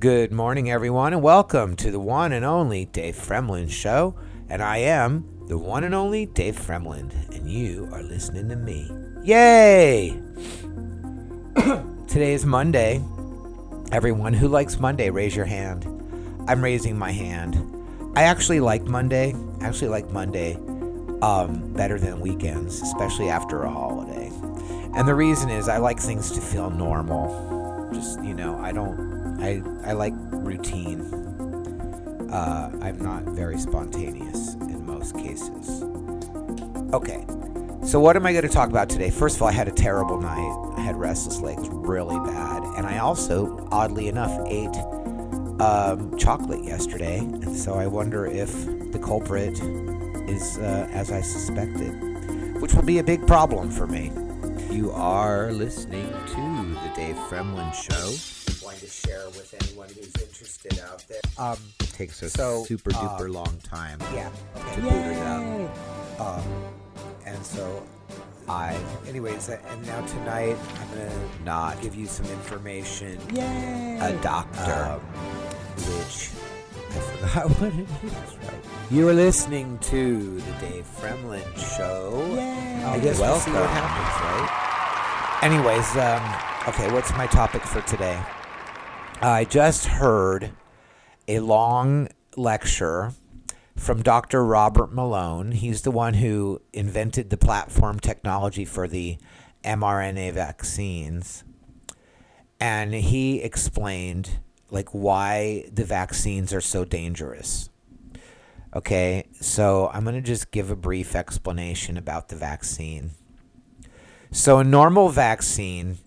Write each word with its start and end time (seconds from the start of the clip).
Good 0.00 0.30
morning, 0.30 0.70
everyone, 0.70 1.12
and 1.12 1.22
welcome 1.22 1.74
to 1.74 1.90
the 1.90 1.98
one 1.98 2.30
and 2.30 2.44
only 2.44 2.84
Dave 2.84 3.16
Fremland 3.16 3.70
Show. 3.70 4.14
And 4.48 4.62
I 4.62 4.76
am 4.76 5.26
the 5.48 5.58
one 5.58 5.82
and 5.82 5.92
only 5.92 6.26
Dave 6.26 6.54
Fremland, 6.54 7.12
and 7.34 7.50
you 7.50 7.88
are 7.90 8.04
listening 8.04 8.48
to 8.50 8.54
me. 8.54 8.88
Yay! 9.24 10.10
Today 12.06 12.32
is 12.32 12.46
Monday. 12.46 13.02
Everyone 13.90 14.32
who 14.32 14.46
likes 14.46 14.78
Monday, 14.78 15.10
raise 15.10 15.34
your 15.34 15.46
hand. 15.46 15.84
I'm 16.46 16.62
raising 16.62 16.96
my 16.96 17.10
hand. 17.10 17.56
I 18.14 18.22
actually 18.22 18.60
like 18.60 18.84
Monday. 18.84 19.34
I 19.60 19.66
actually 19.66 19.88
like 19.88 20.12
Monday 20.12 20.54
um, 21.22 21.72
better 21.72 21.98
than 21.98 22.20
weekends, 22.20 22.80
especially 22.82 23.30
after 23.30 23.64
a 23.64 23.70
holiday. 23.70 24.30
And 24.94 25.08
the 25.08 25.16
reason 25.16 25.50
is 25.50 25.68
I 25.68 25.78
like 25.78 25.98
things 25.98 26.30
to 26.30 26.40
feel 26.40 26.70
normal. 26.70 27.90
Just, 27.92 28.22
you 28.22 28.34
know, 28.34 28.56
I 28.60 28.70
don't, 28.70 29.17
I, 29.38 29.62
I 29.84 29.92
like 29.92 30.14
routine. 30.16 31.00
Uh, 32.30 32.70
I'm 32.82 32.98
not 33.00 33.22
very 33.24 33.58
spontaneous 33.58 34.54
in 34.54 34.84
most 34.84 35.16
cases. 35.16 35.82
Okay, 36.92 37.24
so 37.84 38.00
what 38.00 38.16
am 38.16 38.26
I 38.26 38.32
going 38.32 38.42
to 38.42 38.52
talk 38.52 38.68
about 38.68 38.88
today? 38.88 39.10
First 39.10 39.36
of 39.36 39.42
all, 39.42 39.48
I 39.48 39.52
had 39.52 39.68
a 39.68 39.72
terrible 39.72 40.20
night. 40.20 40.74
I 40.76 40.80
had 40.80 40.96
restless 40.96 41.40
legs 41.40 41.68
really 41.70 42.18
bad. 42.30 42.62
And 42.76 42.86
I 42.86 42.98
also, 42.98 43.66
oddly 43.70 44.08
enough, 44.08 44.38
ate 44.46 44.76
um, 45.60 46.16
chocolate 46.18 46.64
yesterday. 46.64 47.18
And 47.18 47.56
so 47.56 47.74
I 47.74 47.86
wonder 47.86 48.26
if 48.26 48.52
the 48.92 48.98
culprit 48.98 49.58
is 50.28 50.58
uh, 50.58 50.88
as 50.92 51.10
I 51.10 51.20
suspected, 51.20 52.60
which 52.60 52.74
will 52.74 52.82
be 52.82 52.98
a 52.98 53.04
big 53.04 53.26
problem 53.26 53.70
for 53.70 53.86
me. 53.86 54.12
You 54.70 54.90
are 54.92 55.52
listening 55.52 56.08
to 56.08 56.76
the 56.82 56.92
Dave 56.94 57.16
Fremland 57.16 57.74
Show. 57.74 58.47
Wanting 58.78 58.90
to 58.90 59.08
share 59.08 59.26
with 59.30 59.54
anyone 59.60 59.88
who's 59.88 60.14
interested 60.22 60.78
out 60.80 61.04
there. 61.08 61.20
Um, 61.36 61.56
takes 61.78 62.22
a 62.22 62.30
So, 62.30 62.62
super 62.64 62.90
uh, 62.94 62.98
duper 63.18 63.28
long 63.32 63.58
time 63.64 63.98
yeah. 64.14 64.30
to 64.74 64.80
boot 64.80 64.92
it 64.92 65.18
up. 65.18 66.20
Um, 66.20 66.44
and 67.26 67.44
so 67.44 67.82
I, 68.48 68.78
anyways, 69.08 69.48
uh, 69.48 69.58
and 69.68 69.84
now 69.86 70.00
tonight 70.06 70.56
I'm 70.80 70.88
gonna 70.90 71.10
not 71.44 71.80
give 71.82 71.96
you 71.96 72.06
some 72.06 72.26
information. 72.26 73.18
Yay! 73.34 73.98
A 74.00 74.12
doctor, 74.22 74.72
um, 74.72 75.00
which 75.76 76.30
I 76.90 77.00
forgot 77.00 77.50
what 77.60 77.72
it 77.72 77.80
is. 78.04 78.36
Right. 78.36 78.64
You 78.92 79.08
are 79.08 79.12
listening 79.14 79.78
to 79.90 80.36
the 80.40 80.52
Dave 80.60 80.86
Fremland 81.00 81.76
Show. 81.76 82.12
Yay! 82.36 82.84
I 82.84 83.00
guess 83.00 83.18
we'll 83.18 83.40
see 83.40 83.50
what 83.50 83.60
Welcome. 83.62 83.76
happens, 83.76 84.22
right? 84.22 85.42
Anyways, 85.42 85.96
um, 85.96 86.68
okay, 86.68 86.92
what's 86.92 87.12
my 87.16 87.26
topic 87.26 87.62
for 87.62 87.80
today? 87.82 88.20
I 89.20 89.44
just 89.44 89.86
heard 89.86 90.52
a 91.26 91.40
long 91.40 92.08
lecture 92.36 93.14
from 93.74 94.00
Dr. 94.00 94.44
Robert 94.44 94.92
Malone. 94.92 95.50
He's 95.50 95.82
the 95.82 95.90
one 95.90 96.14
who 96.14 96.62
invented 96.72 97.30
the 97.30 97.36
platform 97.36 97.98
technology 97.98 98.64
for 98.64 98.86
the 98.86 99.18
mRNA 99.64 100.34
vaccines. 100.34 101.42
And 102.60 102.94
he 102.94 103.42
explained 103.42 104.38
like 104.70 104.90
why 104.90 105.64
the 105.72 105.84
vaccines 105.84 106.54
are 106.54 106.60
so 106.60 106.84
dangerous. 106.84 107.70
Okay, 108.72 109.26
so 109.40 109.90
I'm 109.92 110.04
going 110.04 110.14
to 110.14 110.20
just 110.20 110.52
give 110.52 110.70
a 110.70 110.76
brief 110.76 111.16
explanation 111.16 111.96
about 111.96 112.28
the 112.28 112.36
vaccine. 112.36 113.12
So, 114.30 114.58
a 114.58 114.64
normal 114.64 115.08
vaccine, 115.08 115.98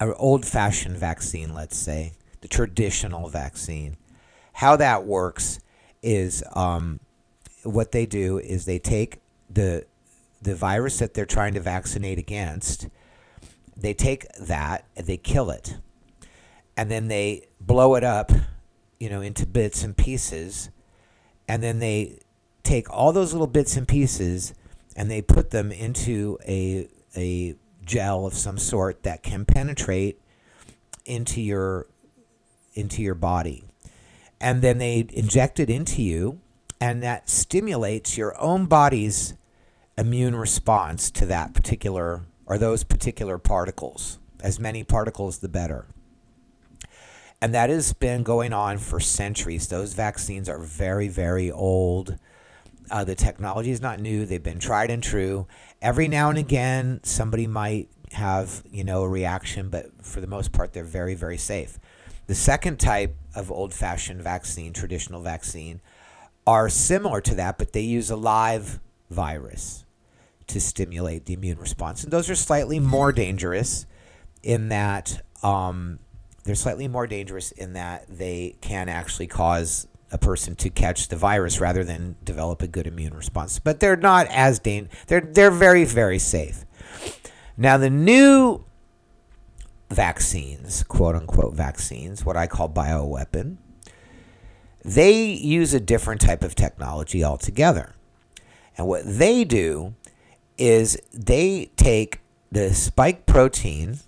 an 0.00 0.14
old 0.16 0.44
fashioned 0.44 0.96
vaccine, 0.96 1.54
let's 1.54 1.76
say, 1.76 2.12
the 2.40 2.48
traditional 2.48 3.28
vaccine, 3.28 3.96
how 4.54 4.76
that 4.76 5.04
works 5.04 5.60
is 6.02 6.42
um, 6.54 7.00
what 7.62 7.92
they 7.92 8.06
do 8.06 8.38
is 8.38 8.64
they 8.64 8.78
take 8.78 9.20
the, 9.50 9.84
the 10.40 10.54
virus 10.54 10.98
that 10.98 11.14
they're 11.14 11.26
trying 11.26 11.54
to 11.54 11.60
vaccinate 11.60 12.18
against, 12.18 12.88
they 13.76 13.94
take 13.94 14.26
that 14.40 14.86
and 14.96 15.06
they 15.06 15.16
kill 15.16 15.50
it. 15.50 15.76
And 16.76 16.90
then 16.90 17.08
they 17.08 17.48
blow 17.60 17.94
it 17.94 18.04
up, 18.04 18.30
you 19.00 19.08
know, 19.08 19.20
into 19.20 19.46
bits 19.46 19.82
and 19.82 19.96
pieces 19.96 20.70
and 21.48 21.62
then 21.62 21.78
they 21.78 22.18
take 22.62 22.90
all 22.90 23.12
those 23.12 23.32
little 23.32 23.46
bits 23.46 23.76
and 23.76 23.86
pieces 23.86 24.54
and 24.96 25.10
they 25.10 25.22
put 25.22 25.50
them 25.50 25.70
into 25.70 26.38
a 26.46 26.88
a 27.16 27.54
gel 27.86 28.26
of 28.26 28.34
some 28.34 28.58
sort 28.58 29.02
that 29.04 29.22
can 29.22 29.44
penetrate 29.44 30.20
into 31.04 31.40
your 31.40 31.86
into 32.74 33.00
your 33.00 33.14
body 33.14 33.64
and 34.40 34.60
then 34.60 34.78
they 34.78 35.06
inject 35.14 35.58
it 35.58 35.70
into 35.70 36.02
you 36.02 36.38
and 36.80 37.02
that 37.02 37.30
stimulates 37.30 38.18
your 38.18 38.38
own 38.40 38.66
body's 38.66 39.34
immune 39.96 40.36
response 40.36 41.10
to 41.10 41.24
that 41.24 41.54
particular 41.54 42.22
or 42.44 42.58
those 42.58 42.84
particular 42.84 43.38
particles 43.38 44.18
as 44.42 44.60
many 44.60 44.84
particles 44.84 45.38
the 45.38 45.48
better 45.48 45.86
and 47.40 47.54
that 47.54 47.70
has 47.70 47.92
been 47.92 48.22
going 48.22 48.52
on 48.52 48.78
for 48.78 48.98
centuries. 48.98 49.68
Those 49.68 49.92
vaccines 49.92 50.48
are 50.48 50.58
very, 50.58 51.08
very 51.08 51.50
old. 51.50 52.18
Uh, 52.90 53.04
the 53.04 53.14
technology 53.14 53.70
is 53.70 53.80
not 53.80 54.00
new. 54.00 54.24
They've 54.24 54.42
been 54.42 54.58
tried 54.58 54.90
and 54.90 55.02
true. 55.02 55.46
Every 55.82 56.08
now 56.08 56.30
and 56.30 56.38
again, 56.38 57.00
somebody 57.02 57.46
might 57.46 57.88
have 58.12 58.62
you 58.70 58.84
know 58.84 59.02
a 59.02 59.08
reaction, 59.08 59.68
but 59.68 59.86
for 60.04 60.20
the 60.20 60.26
most 60.26 60.52
part, 60.52 60.72
they're 60.72 60.84
very, 60.84 61.14
very 61.14 61.36
safe. 61.36 61.78
The 62.26 62.34
second 62.34 62.78
type 62.78 63.14
of 63.34 63.52
old-fashioned 63.52 64.20
vaccine, 64.20 64.72
traditional 64.72 65.20
vaccine, 65.20 65.80
are 66.46 66.68
similar 66.68 67.20
to 67.20 67.34
that, 67.36 67.58
but 67.58 67.72
they 67.72 67.80
use 67.80 68.10
a 68.10 68.16
live 68.16 68.80
virus 69.10 69.84
to 70.48 70.60
stimulate 70.60 71.26
the 71.26 71.34
immune 71.34 71.58
response, 71.58 72.04
and 72.04 72.12
those 72.12 72.30
are 72.30 72.36
slightly 72.36 72.78
more 72.80 73.12
dangerous 73.12 73.86
in 74.42 74.68
that. 74.68 75.22
Um, 75.42 75.98
they're 76.44 76.54
slightly 76.54 76.86
more 76.86 77.08
dangerous 77.08 77.50
in 77.50 77.72
that 77.72 78.06
they 78.08 78.56
can 78.60 78.88
actually 78.88 79.26
cause 79.26 79.88
a 80.12 80.18
person 80.18 80.54
to 80.56 80.70
catch 80.70 81.08
the 81.08 81.16
virus 81.16 81.60
rather 81.60 81.82
than 81.84 82.16
develop 82.22 82.62
a 82.62 82.68
good 82.68 82.86
immune 82.86 83.14
response. 83.14 83.58
But 83.58 83.80
they're 83.80 83.96
not 83.96 84.26
as 84.28 84.58
dan- 84.58 84.88
they're 85.08 85.20
they're 85.20 85.50
very 85.50 85.84
very 85.84 86.18
safe. 86.18 86.64
Now 87.56 87.76
the 87.76 87.90
new 87.90 88.64
vaccines, 89.90 90.82
quote 90.84 91.14
unquote 91.14 91.54
vaccines, 91.54 92.24
what 92.24 92.36
I 92.36 92.46
call 92.46 92.68
bioweapon, 92.68 93.56
they 94.84 95.22
use 95.22 95.74
a 95.74 95.80
different 95.80 96.20
type 96.20 96.44
of 96.44 96.54
technology 96.54 97.24
altogether. 97.24 97.94
And 98.78 98.86
what 98.86 99.02
they 99.04 99.44
do 99.44 99.94
is 100.58 100.98
they 101.12 101.70
take 101.76 102.20
the 102.52 102.72
spike 102.74 103.26
protein, 103.26 103.98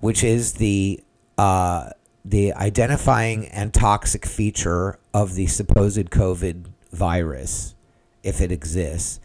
which 0.00 0.24
is 0.24 0.54
the 0.54 1.02
uh, 1.38 1.90
the 2.24 2.52
identifying 2.52 3.46
and 3.46 3.72
toxic 3.72 4.26
feature 4.26 4.98
of 5.14 5.34
the 5.34 5.46
supposed 5.46 6.10
COVID 6.10 6.66
virus, 6.92 7.74
if 8.22 8.40
it 8.40 8.52
exists, 8.52 9.20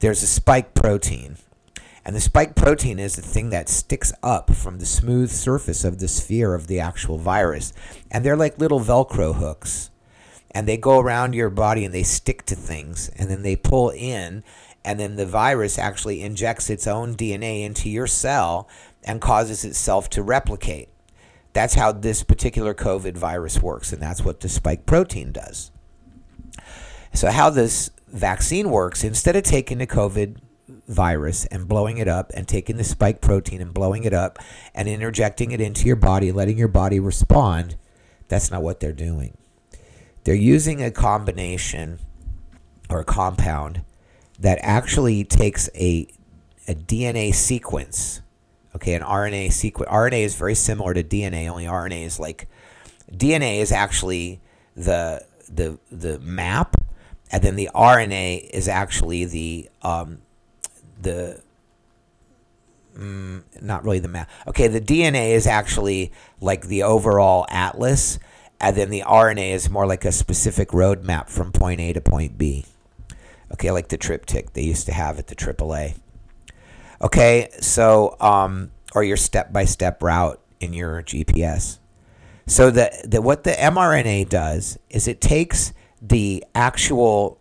there's 0.00 0.22
a 0.22 0.26
spike 0.26 0.74
protein. 0.74 1.36
And 2.04 2.16
the 2.16 2.20
spike 2.20 2.56
protein 2.56 2.98
is 2.98 3.14
the 3.14 3.22
thing 3.22 3.50
that 3.50 3.68
sticks 3.68 4.12
up 4.24 4.52
from 4.52 4.78
the 4.78 4.86
smooth 4.86 5.30
surface 5.30 5.84
of 5.84 6.00
the 6.00 6.08
sphere 6.08 6.54
of 6.54 6.66
the 6.66 6.80
actual 6.80 7.16
virus. 7.16 7.72
And 8.10 8.24
they're 8.24 8.36
like 8.36 8.58
little 8.58 8.80
Velcro 8.80 9.36
hooks. 9.36 9.90
And 10.50 10.66
they 10.66 10.76
go 10.76 10.98
around 10.98 11.34
your 11.34 11.48
body 11.48 11.84
and 11.84 11.94
they 11.94 12.02
stick 12.02 12.44
to 12.46 12.56
things. 12.56 13.08
And 13.10 13.30
then 13.30 13.42
they 13.42 13.54
pull 13.54 13.90
in. 13.90 14.42
And 14.84 14.98
then 14.98 15.14
the 15.14 15.26
virus 15.26 15.78
actually 15.78 16.22
injects 16.22 16.68
its 16.68 16.88
own 16.88 17.14
DNA 17.14 17.64
into 17.64 17.88
your 17.88 18.08
cell 18.08 18.68
and 19.04 19.20
causes 19.20 19.64
itself 19.64 20.10
to 20.10 20.22
replicate. 20.22 20.88
That's 21.52 21.74
how 21.74 21.92
this 21.92 22.22
particular 22.22 22.74
COVID 22.74 23.16
virus 23.16 23.60
works, 23.60 23.92
and 23.92 24.00
that's 24.00 24.24
what 24.24 24.40
the 24.40 24.48
spike 24.48 24.86
protein 24.86 25.32
does. 25.32 25.70
So, 27.12 27.30
how 27.30 27.50
this 27.50 27.90
vaccine 28.08 28.70
works, 28.70 29.04
instead 29.04 29.36
of 29.36 29.42
taking 29.42 29.78
the 29.78 29.86
COVID 29.86 30.38
virus 30.88 31.44
and 31.46 31.68
blowing 31.68 31.98
it 31.98 32.08
up 32.08 32.30
and 32.34 32.48
taking 32.48 32.76
the 32.78 32.84
spike 32.84 33.20
protein 33.20 33.60
and 33.60 33.74
blowing 33.74 34.04
it 34.04 34.14
up 34.14 34.38
and 34.74 34.88
interjecting 34.88 35.50
it 35.50 35.60
into 35.60 35.86
your 35.86 35.96
body, 35.96 36.32
letting 36.32 36.56
your 36.56 36.68
body 36.68 36.98
respond, 36.98 37.76
that's 38.28 38.50
not 38.50 38.62
what 38.62 38.80
they're 38.80 38.92
doing. 38.92 39.36
They're 40.24 40.34
using 40.34 40.82
a 40.82 40.90
combination 40.90 41.98
or 42.88 43.00
a 43.00 43.04
compound 43.04 43.82
that 44.38 44.58
actually 44.62 45.24
takes 45.24 45.68
a, 45.74 46.08
a 46.66 46.74
DNA 46.74 47.34
sequence 47.34 48.21
Okay, 48.74 48.94
an 48.94 49.02
RNA 49.02 49.52
sequence. 49.52 49.90
RNA 49.90 50.24
is 50.24 50.34
very 50.34 50.54
similar 50.54 50.94
to 50.94 51.02
DNA. 51.02 51.48
Only 51.48 51.66
RNA 51.66 52.04
is 52.04 52.18
like 52.18 52.48
DNA 53.14 53.60
is 53.60 53.70
actually 53.70 54.40
the 54.74 55.24
the 55.48 55.78
the 55.90 56.18
map, 56.20 56.76
and 57.30 57.42
then 57.42 57.56
the 57.56 57.68
RNA 57.74 58.48
is 58.50 58.68
actually 58.68 59.26
the 59.26 59.68
um, 59.82 60.18
the 61.00 61.42
mm, 62.96 63.42
not 63.60 63.84
really 63.84 63.98
the 63.98 64.08
map. 64.08 64.30
Okay, 64.46 64.68
the 64.68 64.80
DNA 64.80 65.32
is 65.32 65.46
actually 65.46 66.12
like 66.40 66.66
the 66.66 66.82
overall 66.82 67.46
atlas, 67.50 68.18
and 68.60 68.76
then 68.76 68.90
the 68.90 69.02
RNA 69.06 69.52
is 69.52 69.68
more 69.68 69.86
like 69.86 70.04
a 70.04 70.12
specific 70.12 70.68
roadmap 70.68 71.28
from 71.28 71.52
point 71.52 71.80
A 71.80 71.92
to 71.92 72.00
point 72.00 72.38
B. 72.38 72.64
Okay, 73.52 73.70
like 73.70 73.88
the 73.88 73.98
TripTik 73.98 74.54
they 74.54 74.62
used 74.62 74.86
to 74.86 74.92
have 74.92 75.18
at 75.18 75.26
the 75.26 75.34
AAA. 75.34 75.96
Okay, 77.02 77.48
so 77.60 78.16
um, 78.20 78.70
or 78.94 79.02
your 79.02 79.16
step-by-step 79.16 80.02
route 80.02 80.40
in 80.60 80.72
your 80.72 81.02
GPS. 81.02 81.78
So 82.46 82.70
the, 82.70 82.90
the 83.04 83.20
what 83.20 83.44
the 83.44 83.52
mRNA 83.52 84.28
does 84.28 84.78
is 84.88 85.08
it 85.08 85.20
takes 85.20 85.72
the 86.00 86.44
actual 86.54 87.40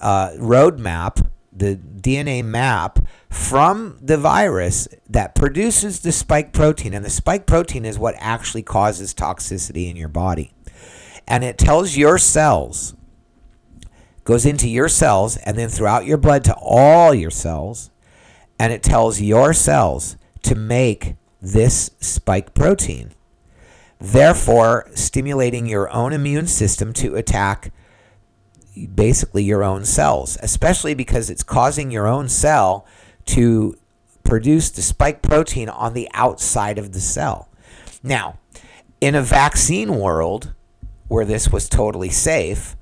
uh, 0.00 0.30
roadmap, 0.36 1.26
the 1.52 1.76
DNA 1.76 2.42
map 2.42 2.98
from 3.28 3.98
the 4.00 4.16
virus 4.16 4.88
that 5.08 5.34
produces 5.34 6.00
the 6.00 6.12
spike 6.12 6.52
protein, 6.52 6.94
and 6.94 7.04
the 7.04 7.10
spike 7.10 7.46
protein 7.46 7.84
is 7.84 7.98
what 7.98 8.14
actually 8.18 8.62
causes 8.62 9.12
toxicity 9.12 9.90
in 9.90 9.96
your 9.96 10.08
body, 10.08 10.52
and 11.26 11.44
it 11.44 11.58
tells 11.58 11.96
your 11.96 12.16
cells 12.18 12.94
goes 14.24 14.46
into 14.46 14.68
your 14.68 14.88
cells 14.88 15.36
and 15.38 15.58
then 15.58 15.68
throughout 15.68 16.06
your 16.06 16.16
blood 16.16 16.42
to 16.42 16.54
all 16.54 17.14
your 17.14 17.30
cells 17.30 17.90
and 18.58 18.72
it 18.72 18.82
tells 18.82 19.20
your 19.20 19.52
cells 19.52 20.16
to 20.42 20.54
make 20.54 21.16
this 21.40 21.90
spike 22.00 22.54
protein, 22.54 23.10
therefore 24.00 24.90
stimulating 24.94 25.66
your 25.66 25.90
own 25.92 26.12
immune 26.12 26.46
system 26.46 26.92
to 26.92 27.16
attack 27.16 27.72
basically 28.94 29.44
your 29.44 29.62
own 29.62 29.84
cells, 29.84 30.36
especially 30.42 30.94
because 30.94 31.30
it's 31.30 31.42
causing 31.42 31.90
your 31.90 32.06
own 32.06 32.28
cell 32.28 32.86
to 33.26 33.76
produce 34.24 34.70
the 34.70 34.82
spike 34.82 35.22
protein 35.22 35.68
on 35.68 35.94
the 35.94 36.08
outside 36.12 36.78
of 36.78 36.92
the 36.92 37.00
cell. 37.00 37.48
Now, 38.02 38.38
in 39.00 39.14
a 39.14 39.22
vaccine 39.22 39.96
world 39.96 40.54
where 41.08 41.24
this 41.24 41.50
was 41.50 41.68
totally 41.68 42.10
safe, 42.10 42.76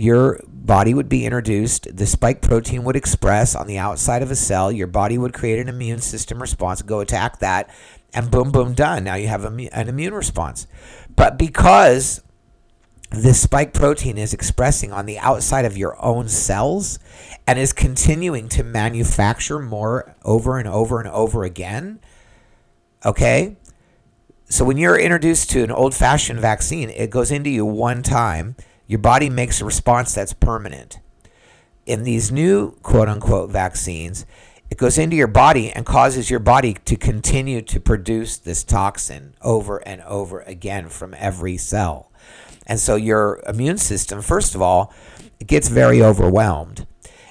your 0.00 0.40
body 0.46 0.94
would 0.94 1.08
be 1.08 1.26
introduced, 1.26 1.94
the 1.94 2.06
spike 2.06 2.40
protein 2.40 2.84
would 2.84 2.96
express 2.96 3.54
on 3.54 3.66
the 3.66 3.78
outside 3.78 4.22
of 4.22 4.30
a 4.30 4.36
cell, 4.36 4.72
your 4.72 4.86
body 4.86 5.18
would 5.18 5.34
create 5.34 5.58
an 5.58 5.68
immune 5.68 6.00
system 6.00 6.40
response, 6.40 6.80
go 6.80 7.00
attack 7.00 7.38
that, 7.40 7.68
and 8.14 8.30
boom, 8.30 8.50
boom, 8.50 8.72
done. 8.72 9.04
Now 9.04 9.16
you 9.16 9.28
have 9.28 9.44
an 9.44 9.88
immune 9.88 10.14
response. 10.14 10.66
But 11.14 11.38
because 11.38 12.22
this 13.10 13.42
spike 13.42 13.74
protein 13.74 14.16
is 14.16 14.32
expressing 14.32 14.90
on 14.90 15.04
the 15.04 15.18
outside 15.18 15.64
of 15.64 15.76
your 15.76 16.02
own 16.02 16.28
cells 16.28 16.98
and 17.46 17.58
is 17.58 17.72
continuing 17.72 18.48
to 18.50 18.64
manufacture 18.64 19.58
more 19.58 20.16
over 20.24 20.58
and 20.58 20.68
over 20.68 20.98
and 20.98 21.08
over 21.08 21.44
again, 21.44 22.00
okay? 23.04 23.56
So 24.48 24.64
when 24.64 24.78
you're 24.78 24.98
introduced 24.98 25.50
to 25.50 25.62
an 25.62 25.70
old 25.70 25.94
fashioned 25.94 26.40
vaccine, 26.40 26.88
it 26.90 27.10
goes 27.10 27.30
into 27.30 27.50
you 27.50 27.66
one 27.66 28.02
time 28.02 28.56
your 28.90 28.98
body 28.98 29.30
makes 29.30 29.60
a 29.60 29.64
response 29.64 30.12
that's 30.12 30.32
permanent. 30.32 30.98
In 31.86 32.02
these 32.02 32.32
new 32.32 32.72
quote 32.82 33.08
unquote 33.08 33.48
vaccines, 33.48 34.26
it 34.68 34.78
goes 34.78 34.98
into 34.98 35.14
your 35.14 35.28
body 35.28 35.70
and 35.70 35.86
causes 35.86 36.28
your 36.28 36.40
body 36.40 36.74
to 36.86 36.96
continue 36.96 37.62
to 37.62 37.78
produce 37.78 38.36
this 38.36 38.64
toxin 38.64 39.34
over 39.42 39.78
and 39.86 40.02
over 40.02 40.40
again 40.40 40.88
from 40.88 41.14
every 41.16 41.56
cell. 41.56 42.10
And 42.66 42.80
so 42.80 42.96
your 42.96 43.40
immune 43.46 43.78
system, 43.78 44.22
first 44.22 44.56
of 44.56 44.60
all, 44.60 44.92
it 45.38 45.46
gets 45.46 45.68
very 45.68 46.02
overwhelmed. 46.02 46.84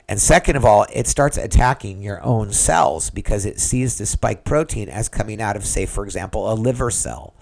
And 0.08 0.20
second 0.20 0.56
of 0.56 0.64
all, 0.64 0.86
it 0.94 1.08
starts 1.08 1.38
attacking 1.38 2.02
your 2.02 2.24
own 2.24 2.54
cells 2.54 3.10
because 3.10 3.46
it 3.46 3.60
sees 3.60 3.98
the 3.98 4.06
spike 4.06 4.46
protein 4.46 4.88
as 4.88 5.10
coming 5.10 5.42
out 5.42 5.58
of, 5.58 5.66
say, 5.66 5.86
for 5.86 6.06
example, 6.06 6.50
a 6.50 6.56
liver 6.56 6.90
cell. 6.90 7.36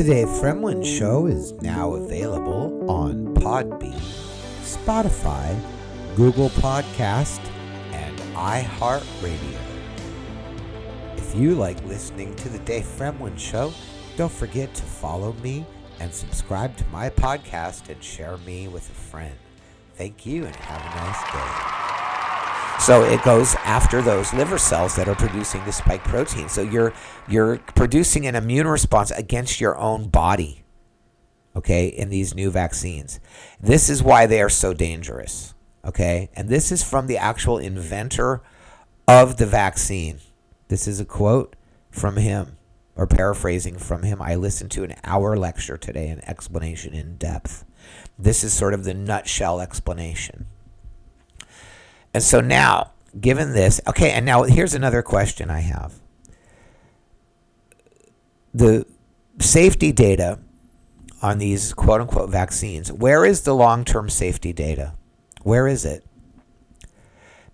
The 0.00 0.14
Dave 0.14 0.28
Fremland 0.28 0.86
Show 0.86 1.26
is 1.26 1.52
now 1.60 1.92
available 1.92 2.90
on 2.90 3.34
Podbean, 3.34 4.00
Spotify, 4.62 5.54
Google 6.16 6.48
Podcast, 6.48 7.38
and 7.92 8.18
iHeartRadio. 8.34 9.58
If 11.18 11.34
you 11.36 11.54
like 11.54 11.84
listening 11.84 12.34
to 12.36 12.48
The 12.48 12.60
Dave 12.60 12.86
Fremland 12.86 13.38
Show, 13.38 13.74
don't 14.16 14.32
forget 14.32 14.72
to 14.72 14.82
follow 14.84 15.34
me 15.42 15.66
and 15.98 16.14
subscribe 16.14 16.78
to 16.78 16.86
my 16.86 17.10
podcast 17.10 17.90
and 17.90 18.02
share 18.02 18.38
me 18.38 18.68
with 18.68 18.88
a 18.88 18.94
friend. 18.94 19.36
Thank 19.96 20.24
you 20.24 20.46
and 20.46 20.56
have 20.56 20.80
a 20.80 20.96
nice 20.96 21.74
day. 21.74 21.79
So 22.80 23.04
it 23.04 23.22
goes 23.22 23.54
after 23.56 24.00
those 24.00 24.32
liver 24.32 24.56
cells 24.56 24.96
that 24.96 25.06
are 25.06 25.14
producing 25.14 25.64
the 25.64 25.72
spike 25.72 26.02
protein. 26.02 26.48
So 26.48 26.62
you're 26.62 26.94
you're 27.28 27.58
producing 27.74 28.26
an 28.26 28.34
immune 28.34 28.66
response 28.66 29.10
against 29.10 29.60
your 29.60 29.76
own 29.76 30.08
body. 30.08 30.64
Okay, 31.54 31.88
in 31.88 32.08
these 32.08 32.34
new 32.34 32.50
vaccines. 32.50 33.20
This 33.60 33.90
is 33.90 34.02
why 34.02 34.26
they 34.26 34.40
are 34.40 34.48
so 34.48 34.72
dangerous. 34.72 35.52
Okay? 35.84 36.30
And 36.34 36.48
this 36.48 36.72
is 36.72 36.82
from 36.82 37.06
the 37.06 37.18
actual 37.18 37.58
inventor 37.58 38.42
of 39.06 39.36
the 39.36 39.46
vaccine. 39.46 40.20
This 40.68 40.86
is 40.86 41.00
a 41.00 41.04
quote 41.04 41.56
from 41.90 42.16
him 42.16 42.56
or 42.96 43.06
paraphrasing 43.06 43.78
from 43.78 44.04
him. 44.04 44.22
I 44.22 44.36
listened 44.36 44.70
to 44.72 44.84
an 44.84 44.94
hour 45.04 45.36
lecture 45.36 45.76
today, 45.76 46.08
an 46.08 46.22
explanation 46.26 46.94
in 46.94 47.16
depth. 47.16 47.64
This 48.18 48.44
is 48.44 48.52
sort 48.52 48.74
of 48.74 48.84
the 48.84 48.94
nutshell 48.94 49.60
explanation. 49.60 50.46
And 52.12 52.22
so 52.22 52.40
now, 52.40 52.92
given 53.20 53.52
this, 53.52 53.80
okay, 53.88 54.10
and 54.10 54.26
now 54.26 54.42
here's 54.44 54.74
another 54.74 55.02
question 55.02 55.50
I 55.50 55.60
have. 55.60 55.94
The 58.52 58.84
safety 59.38 59.92
data 59.92 60.40
on 61.22 61.38
these 61.38 61.72
quote 61.72 62.00
unquote 62.00 62.30
vaccines, 62.30 62.92
where 62.92 63.24
is 63.24 63.42
the 63.42 63.54
long 63.54 63.84
term 63.84 64.08
safety 64.08 64.52
data? 64.52 64.94
Where 65.42 65.68
is 65.68 65.84
it? 65.84 66.04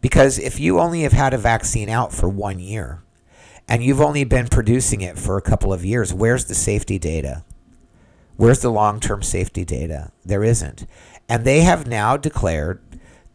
Because 0.01 0.39
if 0.39 0.61
you 0.61 0.79
only 0.79 1.03
have 1.03 1.13
had 1.13 1.35
a 1.35 1.39
vaccine 1.39 1.89
out 1.89 2.13
for 2.13 2.29
one 2.29 2.59
year 2.59 3.03
and 3.69 3.83
you've 3.83 4.01
only 4.01 4.25
been 4.25 4.47
producing 4.47 5.01
it 5.01 5.19
for 5.19 5.37
a 5.37 5.43
couple 5.43 5.73
of 5.73 5.85
years, 5.85 6.15
where's 6.15 6.47
the 6.47 6.55
safety 6.55 6.99
data? 6.99 7.45
Where's 8.37 8.61
the 8.61 8.71
long 8.71 9.01
term 9.01 9.23
safety 9.23 9.65
data? 9.65 10.13
There 10.25 10.45
isn't. 10.45 10.87
And 11.29 11.45
they 11.45 11.63
have 11.63 11.87
now 11.87 12.17
declared 12.17 12.81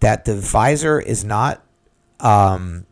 that 0.01 0.25
the 0.25 0.33
Pfizer 0.33 1.01
is 1.01 1.23
not 1.23 1.63
um, 2.19 2.85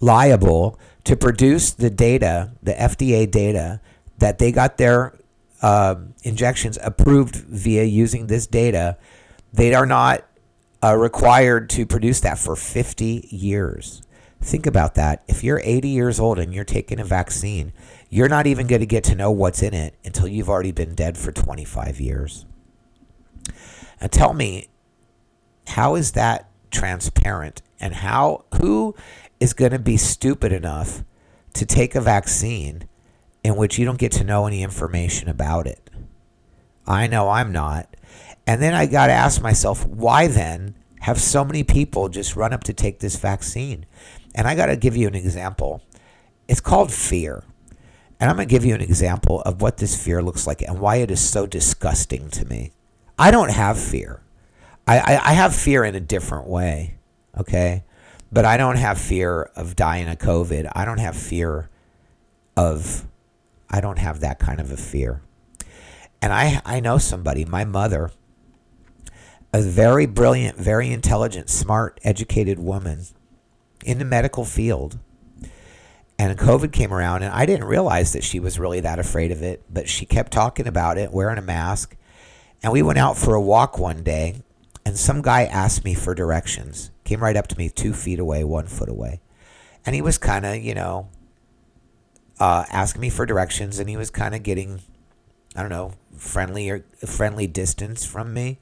liable 0.00 0.78
to 1.04 1.16
produce 1.16 1.70
the 1.70 1.90
data, 1.90 2.52
the 2.62 2.72
FDA 2.72 3.30
data, 3.30 3.80
that 4.18 4.38
they 4.38 4.52
got 4.52 4.76
their 4.76 5.18
uh, 5.62 5.94
injections 6.22 6.78
approved 6.82 7.36
via 7.36 7.84
using 7.84 8.26
this 8.26 8.46
data. 8.46 8.96
They 9.52 9.74
are 9.74 9.86
not 9.86 10.26
uh, 10.82 10.96
required 10.96 11.70
to 11.70 11.86
produce 11.86 12.20
that 12.20 12.38
for 12.38 12.56
50 12.56 13.28
years. 13.30 14.02
Think 14.42 14.66
about 14.66 14.94
that. 14.94 15.22
If 15.28 15.44
you're 15.44 15.60
80 15.62 15.88
years 15.88 16.18
old 16.18 16.38
and 16.38 16.54
you're 16.54 16.64
taking 16.64 16.98
a 16.98 17.04
vaccine, 17.04 17.72
you're 18.08 18.28
not 18.28 18.46
even 18.46 18.66
going 18.66 18.80
to 18.80 18.86
get 18.86 19.04
to 19.04 19.14
know 19.14 19.30
what's 19.30 19.62
in 19.62 19.74
it 19.74 19.94
until 20.04 20.26
you've 20.26 20.48
already 20.48 20.72
been 20.72 20.94
dead 20.94 21.18
for 21.18 21.30
25 21.30 22.00
years. 22.00 22.46
Now 24.00 24.06
tell 24.06 24.32
me, 24.32 24.68
how 25.70 25.94
is 25.94 26.12
that 26.12 26.50
transparent? 26.70 27.62
And 27.80 27.94
how 27.94 28.44
who 28.60 28.94
is 29.38 29.52
going 29.52 29.72
to 29.72 29.78
be 29.78 29.96
stupid 29.96 30.52
enough 30.52 31.02
to 31.54 31.66
take 31.66 31.94
a 31.94 32.00
vaccine 32.00 32.88
in 33.42 33.56
which 33.56 33.78
you 33.78 33.84
don't 33.84 33.98
get 33.98 34.12
to 34.12 34.24
know 34.24 34.46
any 34.46 34.62
information 34.62 35.28
about 35.28 35.66
it? 35.66 35.90
I 36.86 37.06
know 37.06 37.28
I'm 37.28 37.52
not. 37.52 37.96
And 38.46 38.60
then 38.60 38.74
I 38.74 38.86
got 38.86 39.06
to 39.06 39.12
ask 39.12 39.40
myself, 39.40 39.86
why 39.86 40.26
then 40.26 40.74
have 41.00 41.20
so 41.20 41.44
many 41.44 41.62
people 41.62 42.08
just 42.08 42.36
run 42.36 42.52
up 42.52 42.64
to 42.64 42.72
take 42.72 42.98
this 42.98 43.16
vaccine? 43.16 43.86
And 44.34 44.46
I 44.46 44.54
got 44.54 44.66
to 44.66 44.76
give 44.76 44.96
you 44.96 45.06
an 45.06 45.14
example. 45.14 45.82
It's 46.48 46.60
called 46.60 46.92
fear. 46.92 47.44
And 48.18 48.28
I'm 48.28 48.36
going 48.36 48.48
to 48.48 48.52
give 48.52 48.64
you 48.64 48.74
an 48.74 48.80
example 48.80 49.40
of 49.42 49.62
what 49.62 49.78
this 49.78 50.02
fear 50.02 50.22
looks 50.22 50.46
like 50.46 50.62
and 50.62 50.78
why 50.80 50.96
it 50.96 51.10
is 51.10 51.20
so 51.20 51.46
disgusting 51.46 52.28
to 52.30 52.44
me. 52.44 52.72
I 53.18 53.30
don't 53.30 53.50
have 53.50 53.78
fear. 53.78 54.20
I, 54.90 54.98
I, 54.98 55.30
I 55.30 55.32
have 55.34 55.54
fear 55.54 55.84
in 55.84 55.94
a 55.94 56.00
different 56.00 56.48
way, 56.48 56.98
okay? 57.38 57.84
But 58.32 58.44
I 58.44 58.56
don't 58.56 58.74
have 58.74 59.00
fear 59.00 59.42
of 59.54 59.76
dying 59.76 60.08
of 60.08 60.18
COVID. 60.18 60.68
I 60.74 60.84
don't 60.84 60.98
have 60.98 61.16
fear 61.16 61.70
of, 62.56 63.06
I 63.70 63.80
don't 63.80 64.00
have 64.00 64.18
that 64.20 64.40
kind 64.40 64.58
of 64.58 64.72
a 64.72 64.76
fear. 64.76 65.22
And 66.20 66.32
I, 66.32 66.60
I 66.64 66.80
know 66.80 66.98
somebody, 66.98 67.44
my 67.44 67.64
mother, 67.64 68.10
a 69.52 69.62
very 69.62 70.06
brilliant, 70.06 70.58
very 70.58 70.90
intelligent, 70.90 71.50
smart, 71.50 72.00
educated 72.02 72.58
woman 72.58 73.04
in 73.84 73.98
the 73.98 74.04
medical 74.04 74.44
field. 74.44 74.98
And 76.18 76.36
COVID 76.36 76.72
came 76.72 76.92
around, 76.92 77.22
and 77.22 77.32
I 77.32 77.46
didn't 77.46 77.66
realize 77.66 78.12
that 78.12 78.24
she 78.24 78.40
was 78.40 78.58
really 78.58 78.80
that 78.80 78.98
afraid 78.98 79.30
of 79.30 79.40
it, 79.40 79.62
but 79.70 79.88
she 79.88 80.04
kept 80.04 80.32
talking 80.32 80.66
about 80.66 80.98
it, 80.98 81.12
wearing 81.12 81.38
a 81.38 81.42
mask. 81.42 81.96
And 82.60 82.72
we 82.72 82.82
went 82.82 82.98
out 82.98 83.16
for 83.16 83.36
a 83.36 83.40
walk 83.40 83.78
one 83.78 84.02
day, 84.02 84.42
and 84.84 84.96
some 84.96 85.22
guy 85.22 85.44
asked 85.44 85.84
me 85.84 85.94
for 85.94 86.14
directions. 86.14 86.90
Came 87.04 87.22
right 87.22 87.36
up 87.36 87.48
to 87.48 87.58
me, 87.58 87.68
two 87.68 87.92
feet 87.92 88.18
away, 88.18 88.44
one 88.44 88.66
foot 88.66 88.88
away. 88.88 89.20
and 89.84 89.94
he 89.94 90.02
was 90.02 90.18
kind 90.18 90.44
of, 90.44 90.56
you 90.56 90.74
know, 90.74 91.08
uh, 92.38 92.64
asking 92.70 93.00
me 93.00 93.10
for 93.10 93.26
directions, 93.26 93.78
and 93.78 93.88
he 93.88 93.96
was 93.96 94.10
kind 94.10 94.34
of 94.34 94.42
getting, 94.42 94.80
I 95.54 95.62
don't 95.62 95.70
know, 95.70 95.92
friendly 96.16 96.70
or 96.70 96.84
friendly 97.06 97.46
distance 97.46 98.04
from 98.04 98.32
me. 98.32 98.58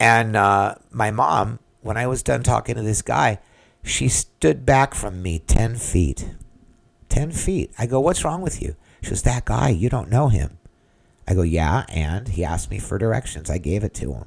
And 0.00 0.36
uh, 0.36 0.76
my 0.90 1.10
mom, 1.10 1.60
when 1.80 1.96
I 1.96 2.06
was 2.06 2.22
done 2.22 2.42
talking 2.42 2.74
to 2.74 2.82
this 2.82 3.02
guy, 3.02 3.40
she 3.82 4.08
stood 4.08 4.64
back 4.64 4.94
from 4.94 5.22
me 5.22 5.38
ten 5.38 5.76
feet. 5.76 6.30
Ten 7.08 7.30
feet. 7.30 7.72
I 7.78 7.86
go, 7.86 8.00
what's 8.00 8.24
wrong 8.24 8.42
with 8.42 8.60
you? 8.60 8.74
She 9.02 9.10
goes, 9.10 9.22
that 9.22 9.44
guy, 9.44 9.68
you 9.68 9.88
don't 9.88 10.10
know 10.10 10.28
him. 10.28 10.58
I 11.28 11.34
go, 11.34 11.42
yeah, 11.42 11.84
and 11.88 12.28
he 12.28 12.44
asked 12.44 12.70
me 12.70 12.78
for 12.78 12.98
directions. 12.98 13.50
I 13.50 13.58
gave 13.58 13.84
it 13.84 13.94
to 13.94 14.12
him. 14.12 14.24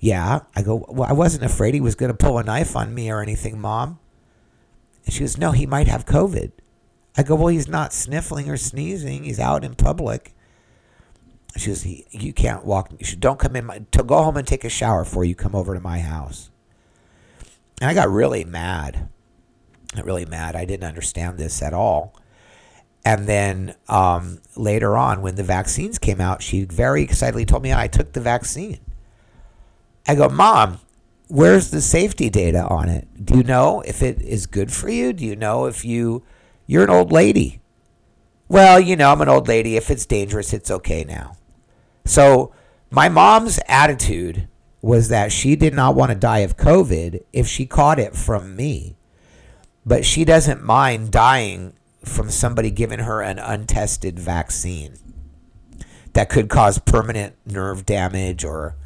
Yeah. 0.00 0.40
I 0.54 0.62
go, 0.62 0.84
well, 0.88 1.08
I 1.08 1.12
wasn't 1.12 1.44
afraid 1.44 1.74
he 1.74 1.80
was 1.80 1.94
going 1.94 2.12
to 2.12 2.16
pull 2.16 2.38
a 2.38 2.44
knife 2.44 2.76
on 2.76 2.94
me 2.94 3.10
or 3.10 3.20
anything, 3.20 3.60
Mom. 3.60 3.98
And 5.04 5.14
she 5.14 5.20
goes, 5.20 5.38
no, 5.38 5.52
he 5.52 5.66
might 5.66 5.88
have 5.88 6.06
COVID. 6.06 6.52
I 7.16 7.22
go, 7.22 7.34
well, 7.34 7.48
he's 7.48 7.68
not 7.68 7.92
sniffling 7.92 8.48
or 8.48 8.56
sneezing. 8.56 9.24
He's 9.24 9.40
out 9.40 9.64
in 9.64 9.74
public. 9.74 10.34
She 11.56 11.68
goes, 11.68 11.84
you 11.84 12.32
can't 12.32 12.64
walk. 12.64 12.92
You 12.96 13.04
should, 13.04 13.20
don't 13.20 13.40
come 13.40 13.56
in. 13.56 13.66
My, 13.66 13.80
to 13.90 14.04
go 14.04 14.22
home 14.22 14.36
and 14.36 14.46
take 14.46 14.64
a 14.64 14.68
shower 14.68 15.02
before 15.02 15.24
you 15.24 15.34
come 15.34 15.54
over 15.54 15.74
to 15.74 15.80
my 15.80 15.98
house. 15.98 16.50
And 17.80 17.90
I 17.90 17.94
got 17.94 18.08
really 18.08 18.44
mad. 18.44 19.08
Really 20.04 20.26
mad. 20.26 20.54
I 20.54 20.64
didn't 20.64 20.86
understand 20.86 21.38
this 21.38 21.62
at 21.62 21.72
all. 21.74 22.14
And 23.04 23.26
then 23.26 23.74
um, 23.88 24.40
later 24.54 24.96
on, 24.96 25.22
when 25.22 25.36
the 25.36 25.42
vaccines 25.42 25.98
came 25.98 26.20
out, 26.20 26.42
she 26.42 26.64
very 26.64 27.02
excitedly 27.02 27.46
told 27.46 27.62
me 27.62 27.72
I 27.72 27.88
took 27.88 28.12
the 28.12 28.20
vaccine. 28.20 28.80
I 30.08 30.14
go, 30.14 30.28
Mom, 30.30 30.80
where's 31.28 31.70
the 31.70 31.82
safety 31.82 32.30
data 32.30 32.66
on 32.66 32.88
it? 32.88 33.06
Do 33.24 33.36
you 33.36 33.42
know 33.42 33.82
if 33.82 34.02
it 34.02 34.22
is 34.22 34.46
good 34.46 34.72
for 34.72 34.88
you? 34.88 35.12
Do 35.12 35.24
you 35.24 35.36
know 35.36 35.66
if 35.66 35.84
you 35.84 36.24
you're 36.66 36.84
an 36.84 36.90
old 36.90 37.12
lady? 37.12 37.60
Well, 38.48 38.80
you 38.80 38.96
know, 38.96 39.12
I'm 39.12 39.20
an 39.20 39.28
old 39.28 39.46
lady. 39.46 39.76
If 39.76 39.90
it's 39.90 40.06
dangerous, 40.06 40.54
it's 40.54 40.70
okay 40.70 41.04
now. 41.04 41.36
So, 42.06 42.54
my 42.90 43.10
mom's 43.10 43.60
attitude 43.68 44.48
was 44.80 45.08
that 45.08 45.30
she 45.30 45.54
did 45.56 45.74
not 45.74 45.94
want 45.94 46.10
to 46.10 46.16
die 46.16 46.38
of 46.38 46.56
COVID 46.56 47.22
if 47.32 47.46
she 47.46 47.66
caught 47.66 47.98
it 47.98 48.16
from 48.16 48.56
me. 48.56 48.96
But 49.84 50.06
she 50.06 50.24
doesn't 50.24 50.64
mind 50.64 51.10
dying 51.10 51.74
from 52.04 52.30
somebody 52.30 52.70
giving 52.70 53.00
her 53.00 53.20
an 53.20 53.38
untested 53.38 54.18
vaccine 54.18 54.96
that 56.14 56.30
could 56.30 56.48
cause 56.48 56.78
permanent 56.78 57.34
nerve 57.44 57.84
damage 57.84 58.44
or 58.44 58.76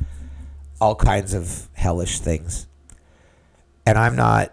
all 0.83 0.97
kinds 0.97 1.33
of 1.33 1.69
hellish 1.75 2.19
things. 2.19 2.67
And 3.87 3.97
I'm 3.97 4.17
not 4.17 4.53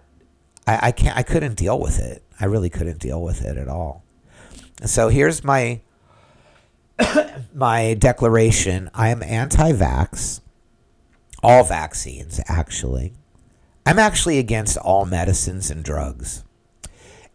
I, 0.68 0.80
I 0.84 0.92
can't 0.92 1.18
I 1.18 1.24
couldn't 1.24 1.56
deal 1.56 1.80
with 1.80 1.98
it. 2.00 2.24
I 2.40 2.46
really 2.46 2.70
couldn't 2.70 3.00
deal 3.00 3.20
with 3.24 3.44
it 3.44 3.58
at 3.58 3.68
all. 3.68 4.04
So 4.86 5.10
here's 5.10 5.44
my 5.44 5.82
my 7.54 7.96
declaration. 7.96 8.92
I 8.94 9.10
am 9.10 9.24
anti-vax. 9.24 10.42
All 11.42 11.64
vaccines 11.64 12.40
actually. 12.48 13.14
I'm 13.88 13.98
actually 13.98 14.38
against 14.38 14.78
all 14.78 15.06
medicines 15.06 15.72
and 15.72 15.84
drugs. 15.84 16.44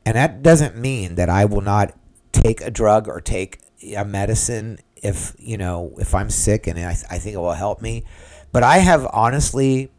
And 0.06 0.14
that 0.16 0.40
doesn't 0.40 0.76
mean 0.76 1.16
that 1.16 1.28
I 1.28 1.46
will 1.46 1.62
not 1.62 1.98
take 2.30 2.60
a 2.60 2.70
drug 2.70 3.08
or 3.08 3.20
take 3.20 3.58
a 3.96 4.04
medicine 4.04 4.78
if, 5.02 5.34
you 5.40 5.56
know, 5.56 5.94
if 5.98 6.14
I'm 6.14 6.30
sick 6.30 6.68
and 6.68 6.78
I, 6.78 6.90
I 7.10 7.18
think 7.18 7.34
it 7.34 7.38
will 7.38 7.54
help 7.54 7.82
me. 7.82 8.04
But 8.54 8.62
I 8.62 8.78
have 8.78 9.04
honestly, 9.12 9.90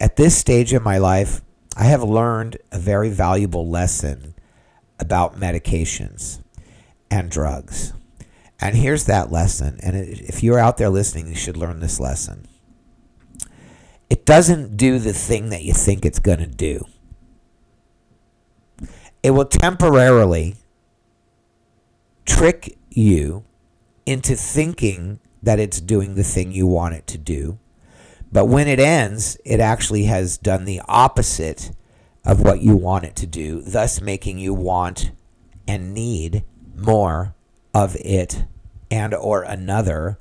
at 0.00 0.16
this 0.16 0.36
stage 0.36 0.72
in 0.72 0.82
my 0.82 0.98
life, 0.98 1.42
I 1.76 1.84
have 1.84 2.02
learned 2.02 2.56
a 2.72 2.78
very 2.80 3.08
valuable 3.08 3.68
lesson 3.68 4.34
about 4.98 5.38
medications 5.38 6.42
and 7.08 7.30
drugs. 7.30 7.92
And 8.60 8.74
here's 8.74 9.04
that 9.04 9.30
lesson. 9.30 9.78
And 9.80 9.94
if 9.94 10.42
you're 10.42 10.58
out 10.58 10.78
there 10.78 10.88
listening, 10.88 11.28
you 11.28 11.36
should 11.36 11.56
learn 11.56 11.78
this 11.78 12.00
lesson. 12.00 12.48
It 14.10 14.26
doesn't 14.26 14.76
do 14.76 14.98
the 14.98 15.12
thing 15.12 15.50
that 15.50 15.62
you 15.62 15.72
think 15.72 16.04
it's 16.04 16.18
going 16.18 16.40
to 16.40 16.46
do. 16.48 16.84
It 19.22 19.30
will 19.30 19.44
temporarily 19.44 20.56
trick 22.26 22.76
you 22.90 23.44
into 24.04 24.34
thinking 24.34 25.20
that 25.40 25.60
it's 25.60 25.80
doing 25.80 26.16
the 26.16 26.24
thing 26.24 26.50
you 26.50 26.66
want 26.66 26.96
it 26.96 27.06
to 27.06 27.18
do. 27.18 27.60
But 28.30 28.46
when 28.46 28.68
it 28.68 28.78
ends, 28.78 29.38
it 29.44 29.60
actually 29.60 30.04
has 30.04 30.38
done 30.38 30.64
the 30.64 30.82
opposite 30.86 31.72
of 32.24 32.40
what 32.40 32.60
you 32.60 32.76
want 32.76 33.04
it 33.04 33.16
to 33.16 33.26
do, 33.26 33.62
thus 33.62 34.00
making 34.00 34.38
you 34.38 34.52
want 34.52 35.12
and 35.66 35.94
need 35.94 36.44
more 36.76 37.34
of 37.74 37.96
it 37.96 38.44
and 38.90 39.14
or 39.14 39.42
another 39.42 40.18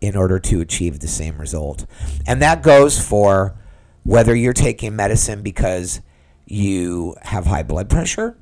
in 0.00 0.16
order 0.16 0.38
to 0.38 0.60
achieve 0.60 1.00
the 1.00 1.08
same 1.08 1.38
result. 1.38 1.86
And 2.26 2.40
that 2.42 2.62
goes 2.62 3.04
for 3.04 3.56
whether 4.04 4.34
you're 4.34 4.52
taking 4.52 4.94
medicine 4.94 5.42
because 5.42 6.00
you 6.46 7.16
have 7.22 7.46
high 7.46 7.62
blood 7.62 7.90
pressure 7.90 8.36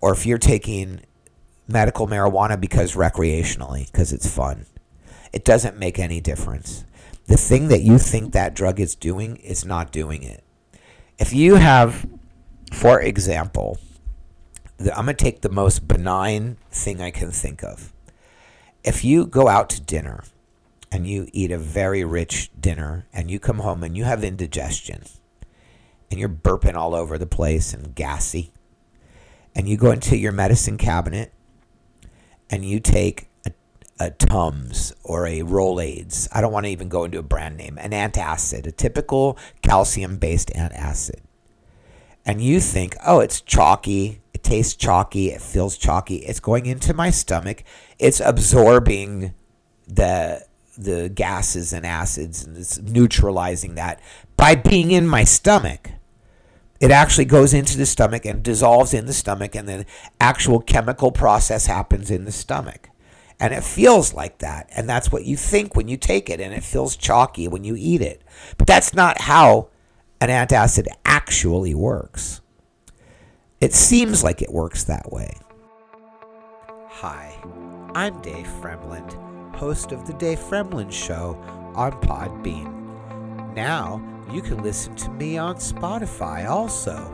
or 0.00 0.12
if 0.12 0.26
you're 0.26 0.38
taking 0.38 1.00
medical 1.68 2.06
marijuana 2.06 2.60
because 2.60 2.94
recreationally 2.94 3.86
because 3.86 4.12
it's 4.12 4.28
fun. 4.28 4.66
It 5.32 5.44
doesn't 5.44 5.78
make 5.78 5.98
any 5.98 6.20
difference. 6.20 6.84
The 7.30 7.36
thing 7.36 7.68
that 7.68 7.82
you 7.82 7.96
think 7.96 8.32
that 8.32 8.54
drug 8.54 8.80
is 8.80 8.96
doing 8.96 9.36
is 9.36 9.64
not 9.64 9.92
doing 9.92 10.24
it. 10.24 10.42
If 11.16 11.32
you 11.32 11.54
have 11.54 12.04
for 12.72 13.00
example, 13.00 13.78
I'm 14.80 15.04
going 15.04 15.14
to 15.16 15.24
take 15.24 15.42
the 15.42 15.48
most 15.48 15.86
benign 15.86 16.56
thing 16.72 17.00
I 17.00 17.12
can 17.12 17.30
think 17.30 17.62
of. 17.62 17.92
If 18.82 19.04
you 19.04 19.26
go 19.26 19.46
out 19.46 19.70
to 19.70 19.80
dinner 19.80 20.24
and 20.90 21.06
you 21.06 21.28
eat 21.32 21.52
a 21.52 21.58
very 21.58 22.02
rich 22.02 22.50
dinner 22.58 23.06
and 23.12 23.30
you 23.30 23.38
come 23.38 23.60
home 23.60 23.84
and 23.84 23.96
you 23.96 24.02
have 24.02 24.24
indigestion 24.24 25.04
and 26.10 26.18
you're 26.18 26.28
burping 26.28 26.74
all 26.74 26.96
over 26.96 27.16
the 27.16 27.26
place 27.26 27.72
and 27.72 27.94
gassy, 27.94 28.52
and 29.54 29.68
you 29.68 29.76
go 29.76 29.92
into 29.92 30.16
your 30.16 30.32
medicine 30.32 30.76
cabinet 30.76 31.32
and 32.50 32.64
you 32.64 32.80
take 32.80 33.29
a, 34.00 34.10
Tums 34.10 34.92
or 35.04 35.26
a 35.26 35.40
Rolaids, 35.40 36.26
I 36.32 36.40
don't 36.40 36.52
want 36.52 36.66
to 36.66 36.72
even 36.72 36.88
go 36.88 37.04
into 37.04 37.18
a 37.18 37.22
brand 37.22 37.56
name, 37.56 37.78
an 37.78 37.90
antacid, 37.90 38.66
a 38.66 38.72
typical 38.72 39.38
calcium 39.62 40.16
based 40.16 40.50
antacid. 40.50 41.20
And 42.24 42.40
you 42.40 42.60
think, 42.60 42.96
oh, 43.06 43.20
it's 43.20 43.40
chalky, 43.40 44.20
it 44.32 44.42
tastes 44.42 44.74
chalky, 44.74 45.30
it 45.30 45.40
feels 45.40 45.76
chalky, 45.76 46.16
it's 46.16 46.40
going 46.40 46.66
into 46.66 46.94
my 46.94 47.10
stomach, 47.10 47.62
it's 47.98 48.20
absorbing 48.20 49.34
the 49.86 50.44
the 50.78 51.10
gases 51.10 51.74
and 51.74 51.84
acids 51.84 52.42
and 52.42 52.56
it's 52.56 52.78
neutralizing 52.78 53.74
that 53.74 54.00
by 54.36 54.54
being 54.54 54.90
in 54.90 55.06
my 55.06 55.24
stomach. 55.24 55.90
It 56.80 56.90
actually 56.90 57.26
goes 57.26 57.52
into 57.52 57.76
the 57.76 57.84
stomach 57.84 58.24
and 58.24 58.42
dissolves 58.42 58.94
in 58.94 59.04
the 59.04 59.12
stomach, 59.12 59.54
and 59.54 59.68
the 59.68 59.84
actual 60.18 60.60
chemical 60.60 61.12
process 61.12 61.66
happens 61.66 62.10
in 62.10 62.24
the 62.24 62.32
stomach. 62.32 62.88
And 63.40 63.54
it 63.54 63.64
feels 63.64 64.12
like 64.12 64.38
that. 64.38 64.68
And 64.76 64.88
that's 64.88 65.10
what 65.10 65.24
you 65.24 65.36
think 65.36 65.74
when 65.74 65.88
you 65.88 65.96
take 65.96 66.28
it, 66.28 66.40
and 66.40 66.52
it 66.52 66.62
feels 66.62 66.94
chalky 66.94 67.48
when 67.48 67.64
you 67.64 67.74
eat 67.76 68.02
it. 68.02 68.22
But 68.58 68.66
that's 68.66 68.92
not 68.92 69.22
how 69.22 69.68
an 70.20 70.28
antacid 70.28 70.86
actually 71.06 71.74
works. 71.74 72.42
It 73.60 73.72
seems 73.74 74.22
like 74.22 74.42
it 74.42 74.52
works 74.52 74.84
that 74.84 75.10
way. 75.10 75.38
Hi, 76.88 77.34
I'm 77.94 78.20
Dave 78.20 78.46
Fremland, 78.46 79.14
host 79.56 79.92
of 79.92 80.06
The 80.06 80.12
Dave 80.14 80.38
Fremland 80.38 80.92
Show 80.92 81.34
on 81.74 81.92
Podbean. 82.02 83.54
Now, 83.54 84.02
you 84.30 84.42
can 84.42 84.62
listen 84.62 84.94
to 84.96 85.10
me 85.10 85.38
on 85.38 85.56
Spotify 85.56 86.48
also, 86.48 87.10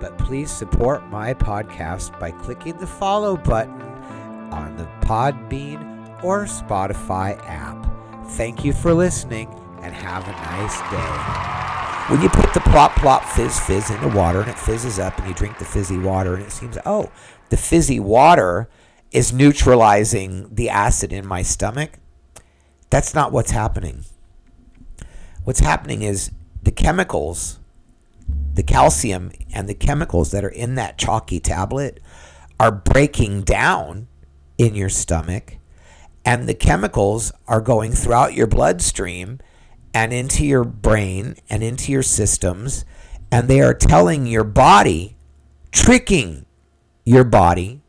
but 0.00 0.18
please 0.18 0.50
support 0.50 1.08
my 1.08 1.32
podcast 1.32 2.18
by 2.20 2.30
clicking 2.30 2.76
the 2.76 2.86
follow 2.86 3.36
button 3.36 3.91
on 4.52 4.76
the 4.76 4.84
Podbean 5.06 6.22
or 6.22 6.44
Spotify 6.44 7.42
app. 7.46 7.86
Thank 8.32 8.64
you 8.64 8.72
for 8.72 8.94
listening 8.94 9.48
and 9.82 9.94
have 9.94 10.28
a 10.28 10.32
nice 10.32 10.78
day. 10.90 12.12
When 12.12 12.20
you 12.20 12.28
put 12.28 12.52
the 12.52 12.60
plop 12.60 12.94
plop 12.96 13.24
fizz 13.24 13.58
fizz 13.60 13.90
in 13.90 14.00
the 14.00 14.16
water 14.16 14.40
and 14.40 14.50
it 14.50 14.58
fizzes 14.58 14.98
up 14.98 15.18
and 15.18 15.28
you 15.28 15.34
drink 15.34 15.58
the 15.58 15.64
fizzy 15.64 15.98
water 15.98 16.34
and 16.34 16.44
it 16.44 16.52
seems, 16.52 16.76
oh, 16.84 17.10
the 17.48 17.56
fizzy 17.56 17.98
water 17.98 18.68
is 19.10 19.32
neutralizing 19.32 20.54
the 20.54 20.68
acid 20.68 21.12
in 21.12 21.26
my 21.26 21.42
stomach. 21.42 21.98
That's 22.90 23.14
not 23.14 23.32
what's 23.32 23.50
happening. 23.50 24.04
What's 25.44 25.60
happening 25.60 26.02
is 26.02 26.30
the 26.62 26.70
chemicals, 26.70 27.58
the 28.54 28.62
calcium 28.62 29.32
and 29.52 29.68
the 29.68 29.74
chemicals 29.74 30.30
that 30.30 30.44
are 30.44 30.48
in 30.48 30.74
that 30.76 30.98
chalky 30.98 31.40
tablet 31.40 32.00
are 32.60 32.70
breaking 32.70 33.42
down 33.42 34.08
in 34.62 34.76
your 34.76 34.88
stomach 34.88 35.56
and 36.24 36.48
the 36.48 36.54
chemicals 36.54 37.32
are 37.48 37.60
going 37.60 37.90
throughout 37.90 38.32
your 38.32 38.46
bloodstream 38.46 39.40
and 39.92 40.12
into 40.12 40.46
your 40.46 40.62
brain 40.62 41.34
and 41.50 41.64
into 41.64 41.90
your 41.90 42.02
systems, 42.02 42.84
and 43.30 43.48
they 43.48 43.60
are 43.60 43.74
telling 43.74 44.24
your 44.24 44.44
body 44.44 45.16
tricking 45.72 46.46
your 47.04 47.24
body 47.24 47.82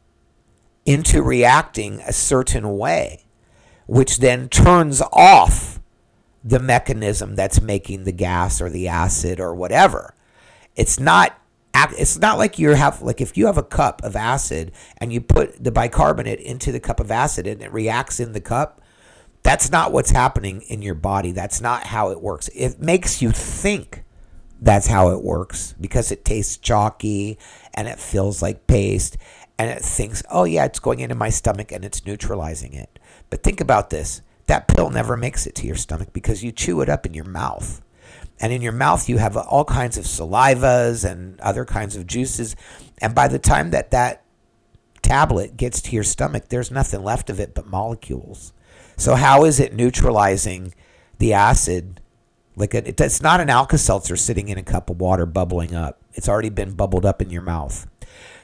into 0.84 1.22
reacting 1.22 2.00
a 2.02 2.12
certain 2.12 2.76
way, 2.76 3.24
which 3.86 4.18
then 4.18 4.50
turns 4.50 5.02
off 5.14 5.80
the 6.44 6.60
mechanism 6.60 7.36
that's 7.36 7.62
making 7.62 8.04
the 8.04 8.12
gas 8.12 8.60
or 8.60 8.70
the 8.70 8.88
acid 8.88 9.40
or 9.40 9.54
whatever. 9.54 10.16
It's 10.76 11.00
not 11.00 11.40
it's 11.76 12.20
not 12.20 12.38
like 12.38 12.60
you 12.60 12.70
have 12.70 13.02
like 13.02 13.20
if 13.20 13.36
you 13.36 13.48
have 13.48 13.58
a 13.58 13.64
cup 13.64 14.04
of 14.04 14.16
acid 14.16 14.72
and 14.98 15.12
you 15.12 15.20
put 15.20 15.64
the 15.64 15.72
bicarbonate 15.72 16.40
into 16.40 16.72
the 16.72 16.80
cup 16.80 17.00
of 17.00 17.12
acid 17.12 17.48
and 17.48 17.62
it 17.62 17.72
reacts 17.74 18.20
in 18.20 18.34
the 18.34 18.42
cup 18.42 18.82
that's 19.44 19.70
not 19.70 19.92
what's 19.92 20.12
happening 20.12 20.62
in 20.64 20.82
your 20.82 20.96
body. 20.96 21.34
That's 21.34 21.62
not 21.62 21.84
how 21.84 22.10
it 22.10 22.22
works. 22.22 22.48
It 22.56 22.82
makes 22.82 23.22
you 23.22 23.32
think 23.32 24.04
that's 24.60 24.88
how 24.88 25.10
it 25.10 25.22
works 25.22 25.76
because 25.80 26.12
it 26.12 26.24
tastes 26.24 26.56
chalky 26.56 27.38
and 27.74 27.88
it 27.90 28.00
feels 28.00 28.42
like 28.42 28.66
paste 28.66 29.18
and 29.60 29.70
it 29.70 29.84
thinks 29.84 30.24
oh 30.32 30.46
yeah 30.46 30.64
it's 30.64 30.80
going 30.80 31.02
into 31.02 31.16
my 31.16 31.30
stomach 31.30 31.72
and 31.72 31.84
it's 31.84 32.06
neutralizing 32.06 32.74
it. 32.74 32.98
But 33.30 33.44
think 33.44 33.60
about 33.60 33.90
this. 33.90 34.22
That 34.48 34.68
pill 34.68 34.90
never 34.90 35.18
makes 35.18 35.46
it 35.46 35.56
to 35.56 35.68
your 35.68 35.76
stomach 35.76 36.14
because 36.14 36.44
you 36.44 36.52
chew 36.52 36.82
it 36.82 36.90
up 36.90 37.06
in 37.06 37.14
your 37.14 37.26
mouth 37.26 37.82
and 38.40 38.52
in 38.52 38.62
your 38.62 38.72
mouth 38.72 39.08
you 39.08 39.18
have 39.18 39.38
all 39.38 39.66
kinds 39.66 39.98
of 39.98 40.06
salivas 40.06 41.10
and 41.10 41.40
other 41.42 41.66
kinds 41.66 41.96
of 41.96 42.08
juices. 42.08 42.56
And 43.02 43.16
by 43.16 43.28
the 43.28 43.40
time 43.40 43.72
that 43.72 43.92
that 43.92 44.24
tablet 45.02 45.58
gets 45.58 45.82
to 45.82 45.92
your 45.92 46.04
stomach 46.04 46.50
there's 46.50 46.72
nothing 46.72 47.04
left 47.04 47.30
of 47.30 47.40
it 47.40 47.54
but 47.54 47.68
molecules. 47.68 48.54
So 48.98 49.16
how 49.16 49.46
is 49.46 49.60
it 49.60 49.74
neutralizing 49.74 50.74
the 51.18 51.34
acid? 51.34 52.00
Like 52.56 52.74
a, 52.74 52.88
it's 52.88 53.22
not 53.22 53.42
an 53.42 53.50
alka-seltzer 53.50 54.16
sitting 54.16 54.50
in 54.50 54.58
a 54.58 54.64
cup 54.64 54.90
of 54.90 55.02
water 55.02 55.26
bubbling 55.26 55.74
up. 55.74 56.00
It's 56.14 56.30
already 56.30 56.50
been 56.50 56.74
bubbled 56.74 57.06
up 57.06 57.22
in 57.22 57.32
your 57.32 57.42
mouth. 57.42 57.88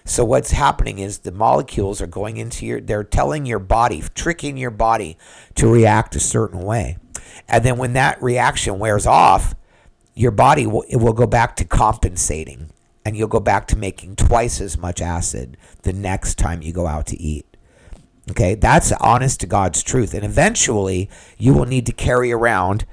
So 0.05 0.25
what's 0.25 0.51
happening 0.51 0.98
is 0.98 1.19
the 1.19 1.31
molecules 1.31 2.01
are 2.01 2.08
going 2.08 2.38
into 2.38 2.65
your 2.65 2.81
they're 2.81 3.03
telling 3.03 3.46
your 3.46 3.60
body 3.60 4.03
tricking 4.15 4.58
your 4.58 4.72
body 4.72 5.17
to 5.55 5.67
react 5.67 6.15
a 6.15 6.19
certain 6.19 6.62
way. 6.62 6.98
And 7.48 7.63
then 7.63 7.77
when 7.77 7.93
that 7.93 8.22
reaction 8.22 8.79
wears 8.79 9.05
off 9.05 9.53
your 10.19 10.31
body 10.31 10.67
will, 10.67 10.83
will 10.91 11.13
go 11.13 11.25
back 11.25 11.55
to 11.55 11.63
compensating 11.63 12.69
and 13.05 13.15
you'll 13.15 13.29
go 13.29 13.39
back 13.39 13.65
to 13.69 13.77
making 13.77 14.17
twice 14.17 14.59
as 14.59 14.77
much 14.77 14.99
acid 14.99 15.55
the 15.83 15.93
next 15.93 16.38
time 16.38 16.61
you 16.61 16.73
go 16.73 16.88
out 16.88 17.07
to 17.07 17.17
eat. 17.17 17.45
Okay, 18.29 18.55
that's 18.55 18.91
honest 18.91 19.39
to 19.39 19.47
God's 19.47 19.81
truth. 19.81 20.13
And 20.13 20.25
eventually, 20.25 21.09
you 21.38 21.53
will 21.53 21.65
need 21.65 21.85
to 21.85 21.93
carry 21.93 22.33
around 22.33 22.85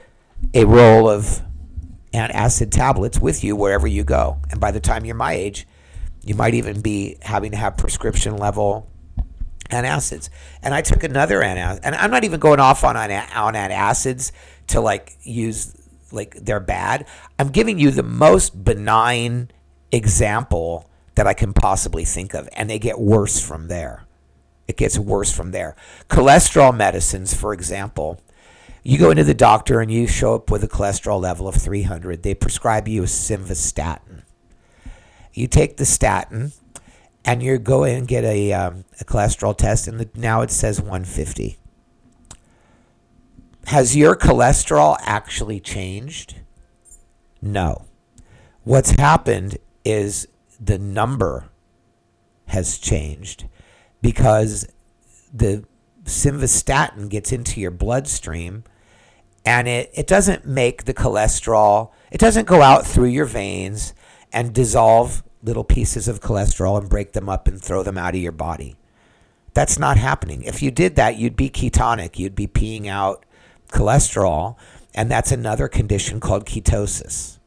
a 0.54 0.66
roll 0.66 1.10
of 1.10 1.42
antacid 2.14 2.70
tablets 2.70 3.18
with 3.18 3.42
you 3.42 3.56
wherever 3.56 3.88
you 3.88 4.04
go. 4.04 4.38
And 4.48 4.60
by 4.60 4.70
the 4.70 4.80
time 4.80 5.04
you're 5.04 5.16
my 5.16 5.32
age, 5.32 5.66
you 6.24 6.36
might 6.36 6.54
even 6.54 6.80
be 6.80 7.16
having 7.22 7.50
to 7.50 7.56
have 7.56 7.76
prescription 7.76 8.36
level 8.36 8.88
antacids. 9.70 10.28
And 10.62 10.72
I 10.72 10.80
took 10.80 11.02
another 11.02 11.40
antacid, 11.40 11.80
and 11.82 11.96
I'm 11.96 12.12
not 12.12 12.22
even 12.22 12.38
going 12.38 12.60
off 12.60 12.84
on, 12.84 12.96
on, 12.96 13.10
on 13.10 13.54
antacids 13.54 14.30
to 14.68 14.80
like 14.80 15.16
use 15.24 15.76
like 16.16 16.34
they're 16.34 16.60
bad. 16.60 17.06
I'm 17.38 17.50
giving 17.50 17.78
you 17.78 17.90
the 17.90 18.02
most 18.02 18.64
benign 18.64 19.50
example 19.92 20.90
that 21.14 21.26
I 21.26 21.34
can 21.34 21.52
possibly 21.52 22.04
think 22.04 22.34
of, 22.34 22.48
and 22.52 22.68
they 22.68 22.78
get 22.78 22.98
worse 22.98 23.40
from 23.40 23.68
there. 23.68 24.04
It 24.68 24.76
gets 24.76 24.98
worse 24.98 25.32
from 25.32 25.52
there. 25.52 25.76
Cholesterol 26.08 26.76
medicines, 26.76 27.34
for 27.34 27.52
example, 27.52 28.20
you 28.82 28.98
go 28.98 29.10
into 29.10 29.24
the 29.24 29.34
doctor 29.34 29.80
and 29.80 29.90
you 29.90 30.06
show 30.06 30.34
up 30.34 30.50
with 30.50 30.62
a 30.62 30.68
cholesterol 30.68 31.20
level 31.20 31.48
of 31.48 31.56
300. 31.56 32.22
They 32.22 32.34
prescribe 32.34 32.86
you 32.86 33.02
a 33.02 33.06
simvastatin. 33.06 34.22
You 35.32 35.46
take 35.46 35.76
the 35.76 35.84
statin, 35.84 36.52
and 37.24 37.42
you 37.42 37.58
go 37.58 37.84
in 37.84 37.96
and 37.98 38.08
get 38.08 38.24
a, 38.24 38.52
um, 38.52 38.84
a 39.00 39.04
cholesterol 39.04 39.56
test, 39.56 39.88
and 39.88 40.00
the, 40.00 40.08
now 40.14 40.42
it 40.42 40.50
says 40.50 40.80
150. 40.80 41.58
Has 43.66 43.96
your 43.96 44.14
cholesterol 44.14 44.96
actually 45.00 45.58
changed? 45.58 46.36
No. 47.42 47.86
What's 48.62 48.92
happened 48.92 49.58
is 49.84 50.28
the 50.60 50.78
number 50.78 51.48
has 52.46 52.78
changed 52.78 53.48
because 54.00 54.68
the 55.34 55.64
simvastatin 56.04 57.08
gets 57.08 57.32
into 57.32 57.60
your 57.60 57.72
bloodstream 57.72 58.62
and 59.44 59.66
it, 59.66 59.90
it 59.94 60.06
doesn't 60.06 60.46
make 60.46 60.84
the 60.84 60.94
cholesterol, 60.94 61.90
it 62.12 62.18
doesn't 62.20 62.46
go 62.46 62.62
out 62.62 62.86
through 62.86 63.08
your 63.08 63.24
veins 63.24 63.94
and 64.32 64.54
dissolve 64.54 65.24
little 65.42 65.64
pieces 65.64 66.06
of 66.06 66.20
cholesterol 66.20 66.78
and 66.78 66.88
break 66.88 67.14
them 67.14 67.28
up 67.28 67.48
and 67.48 67.60
throw 67.60 67.82
them 67.82 67.98
out 67.98 68.14
of 68.14 68.20
your 68.20 68.30
body. 68.30 68.76
That's 69.54 69.76
not 69.76 69.96
happening. 69.96 70.44
If 70.44 70.62
you 70.62 70.70
did 70.70 70.94
that, 70.94 71.16
you'd 71.16 71.34
be 71.34 71.50
ketonic. 71.50 72.16
You'd 72.16 72.36
be 72.36 72.46
peeing 72.46 72.86
out 72.86 73.25
cholesterol, 73.76 74.56
and 74.94 75.10
that's 75.10 75.30
another 75.30 75.68
condition 75.68 76.20
called 76.20 76.46
ketosis. 76.46 77.38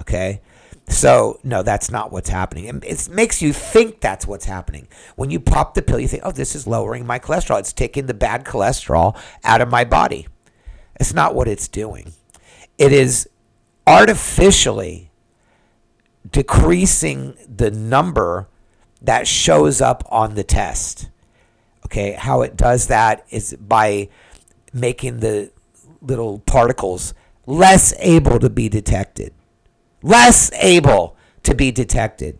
Okay? 0.00 0.40
So, 0.88 1.40
no, 1.42 1.62
that's 1.62 1.90
not 1.90 2.12
what's 2.12 2.28
happening. 2.28 2.82
It 2.82 3.08
makes 3.08 3.40
you 3.40 3.52
think 3.52 4.00
that's 4.00 4.26
what's 4.26 4.44
happening. 4.44 4.86
When 5.16 5.30
you 5.30 5.40
pop 5.40 5.74
the 5.74 5.82
pill, 5.82 5.98
you 5.98 6.08
think, 6.08 6.22
oh, 6.26 6.32
this 6.32 6.54
is 6.54 6.66
lowering 6.66 7.06
my 7.06 7.18
cholesterol. 7.18 7.58
It's 7.58 7.72
taking 7.72 8.06
the 8.06 8.14
bad 8.14 8.44
cholesterol 8.44 9.16
out 9.44 9.60
of 9.60 9.70
my 9.70 9.84
body. 9.84 10.26
It's 11.00 11.14
not 11.14 11.34
what 11.34 11.48
it's 11.48 11.68
doing. 11.68 12.12
It 12.76 12.92
is 12.92 13.28
artificially 13.86 15.10
decreasing 16.30 17.34
the 17.48 17.70
number 17.70 18.48
that 19.00 19.26
shows 19.26 19.80
up 19.80 20.04
on 20.10 20.34
the 20.34 20.44
test. 20.44 21.08
Okay, 21.86 22.12
how 22.12 22.42
it 22.42 22.56
does 22.56 22.88
that 22.88 23.24
is 23.30 23.54
by 23.54 24.08
making 24.72 25.20
the 25.20 25.50
little 26.06 26.38
particles 26.40 27.14
less 27.46 27.94
able 27.98 28.38
to 28.38 28.50
be 28.50 28.68
detected. 28.68 29.34
Less 30.02 30.50
able 30.54 31.16
to 31.42 31.54
be 31.54 31.70
detected. 31.70 32.38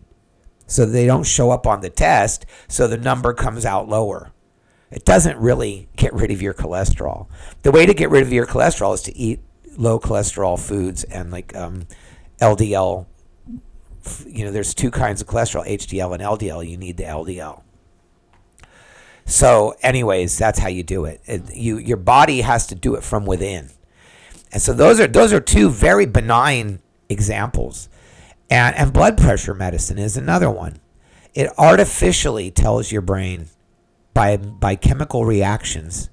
So 0.67 0.85
they 0.85 1.05
don't 1.05 1.25
show 1.25 1.51
up 1.51 1.67
on 1.67 1.81
the 1.81 1.89
test, 1.89 2.45
so 2.67 2.87
the 2.87 2.97
number 2.97 3.33
comes 3.33 3.65
out 3.65 3.87
lower. 3.87 4.31
It 4.91 5.05
doesn't 5.05 5.37
really 5.37 5.89
get 5.95 6.13
rid 6.13 6.31
of 6.31 6.41
your 6.41 6.53
cholesterol. 6.53 7.27
The 7.63 7.71
way 7.71 7.85
to 7.85 7.93
get 7.93 8.09
rid 8.09 8.23
of 8.23 8.33
your 8.33 8.45
cholesterol 8.45 8.93
is 8.93 9.01
to 9.03 9.15
eat 9.15 9.41
low 9.77 9.99
cholesterol 9.99 10.59
foods 10.59 11.03
and 11.03 11.31
like 11.31 11.55
um, 11.55 11.87
LDL. 12.39 13.05
You 14.25 14.45
know, 14.45 14.51
there's 14.51 14.73
two 14.73 14.91
kinds 14.91 15.21
of 15.21 15.27
cholesterol, 15.27 15.67
HDL 15.67 16.13
and 16.13 16.23
LDL. 16.23 16.67
You 16.67 16.77
need 16.77 16.97
the 16.97 17.03
LDL. 17.03 17.64
So, 19.25 19.75
anyways, 19.81 20.37
that's 20.37 20.59
how 20.59 20.67
you 20.67 20.83
do 20.83 21.05
it. 21.05 21.21
it. 21.25 21.55
You 21.55 21.77
your 21.77 21.97
body 21.97 22.41
has 22.41 22.67
to 22.67 22.75
do 22.75 22.95
it 22.95 23.03
from 23.03 23.25
within, 23.25 23.71
and 24.51 24.61
so 24.61 24.71
those 24.71 24.99
are 24.99 25.07
those 25.07 25.33
are 25.33 25.39
two 25.39 25.69
very 25.69 26.05
benign 26.05 26.79
examples, 27.09 27.89
and 28.49 28.75
and 28.75 28.93
blood 28.93 29.17
pressure 29.17 29.55
medicine 29.55 29.97
is 29.97 30.15
another 30.15 30.49
one. 30.51 30.79
It 31.33 31.49
artificially 31.57 32.51
tells 32.51 32.91
your 32.91 33.01
brain 33.01 33.47
by 34.13 34.37
by 34.37 34.75
chemical 34.75 35.25
reactions, 35.25 36.11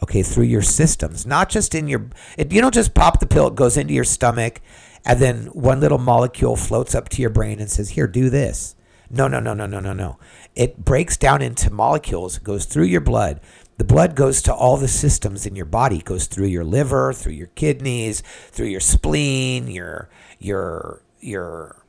okay, 0.00 0.22
through 0.22 0.44
your 0.44 0.62
systems, 0.62 1.26
not 1.26 1.48
just 1.48 1.74
in 1.74 1.88
your. 1.88 2.10
It, 2.38 2.52
you 2.52 2.60
don't 2.60 2.74
just 2.74 2.94
pop 2.94 3.18
the 3.18 3.26
pill; 3.26 3.48
it 3.48 3.56
goes 3.56 3.76
into 3.76 3.92
your 3.92 4.04
stomach, 4.04 4.60
and 5.04 5.18
then 5.18 5.46
one 5.46 5.80
little 5.80 5.98
molecule 5.98 6.54
floats 6.54 6.94
up 6.94 7.08
to 7.10 7.20
your 7.20 7.30
brain 7.30 7.58
and 7.58 7.68
says, 7.68 7.90
"Here, 7.90 8.06
do 8.06 8.30
this." 8.30 8.76
No, 9.10 9.28
no, 9.28 9.38
no, 9.38 9.54
no, 9.54 9.66
no, 9.66 9.78
no, 9.78 9.92
no. 9.92 10.18
It 10.56 10.84
breaks 10.84 11.16
down 11.18 11.42
into 11.42 11.70
molecules, 11.70 12.38
It 12.38 12.44
goes 12.44 12.64
through 12.64 12.86
your 12.86 13.02
blood. 13.02 13.40
The 13.76 13.84
blood 13.84 14.16
goes 14.16 14.40
to 14.42 14.54
all 14.54 14.78
the 14.78 14.88
systems 14.88 15.44
in 15.44 15.54
your 15.54 15.66
body. 15.66 15.98
It 15.98 16.06
goes 16.06 16.26
through 16.26 16.46
your 16.46 16.64
liver, 16.64 17.12
through 17.12 17.34
your 17.34 17.48
kidneys, 17.48 18.22
through 18.50 18.68
your 18.68 18.80
spleen, 18.80 19.68
your 19.68 20.08
your 20.38 21.02
your 21.20 21.84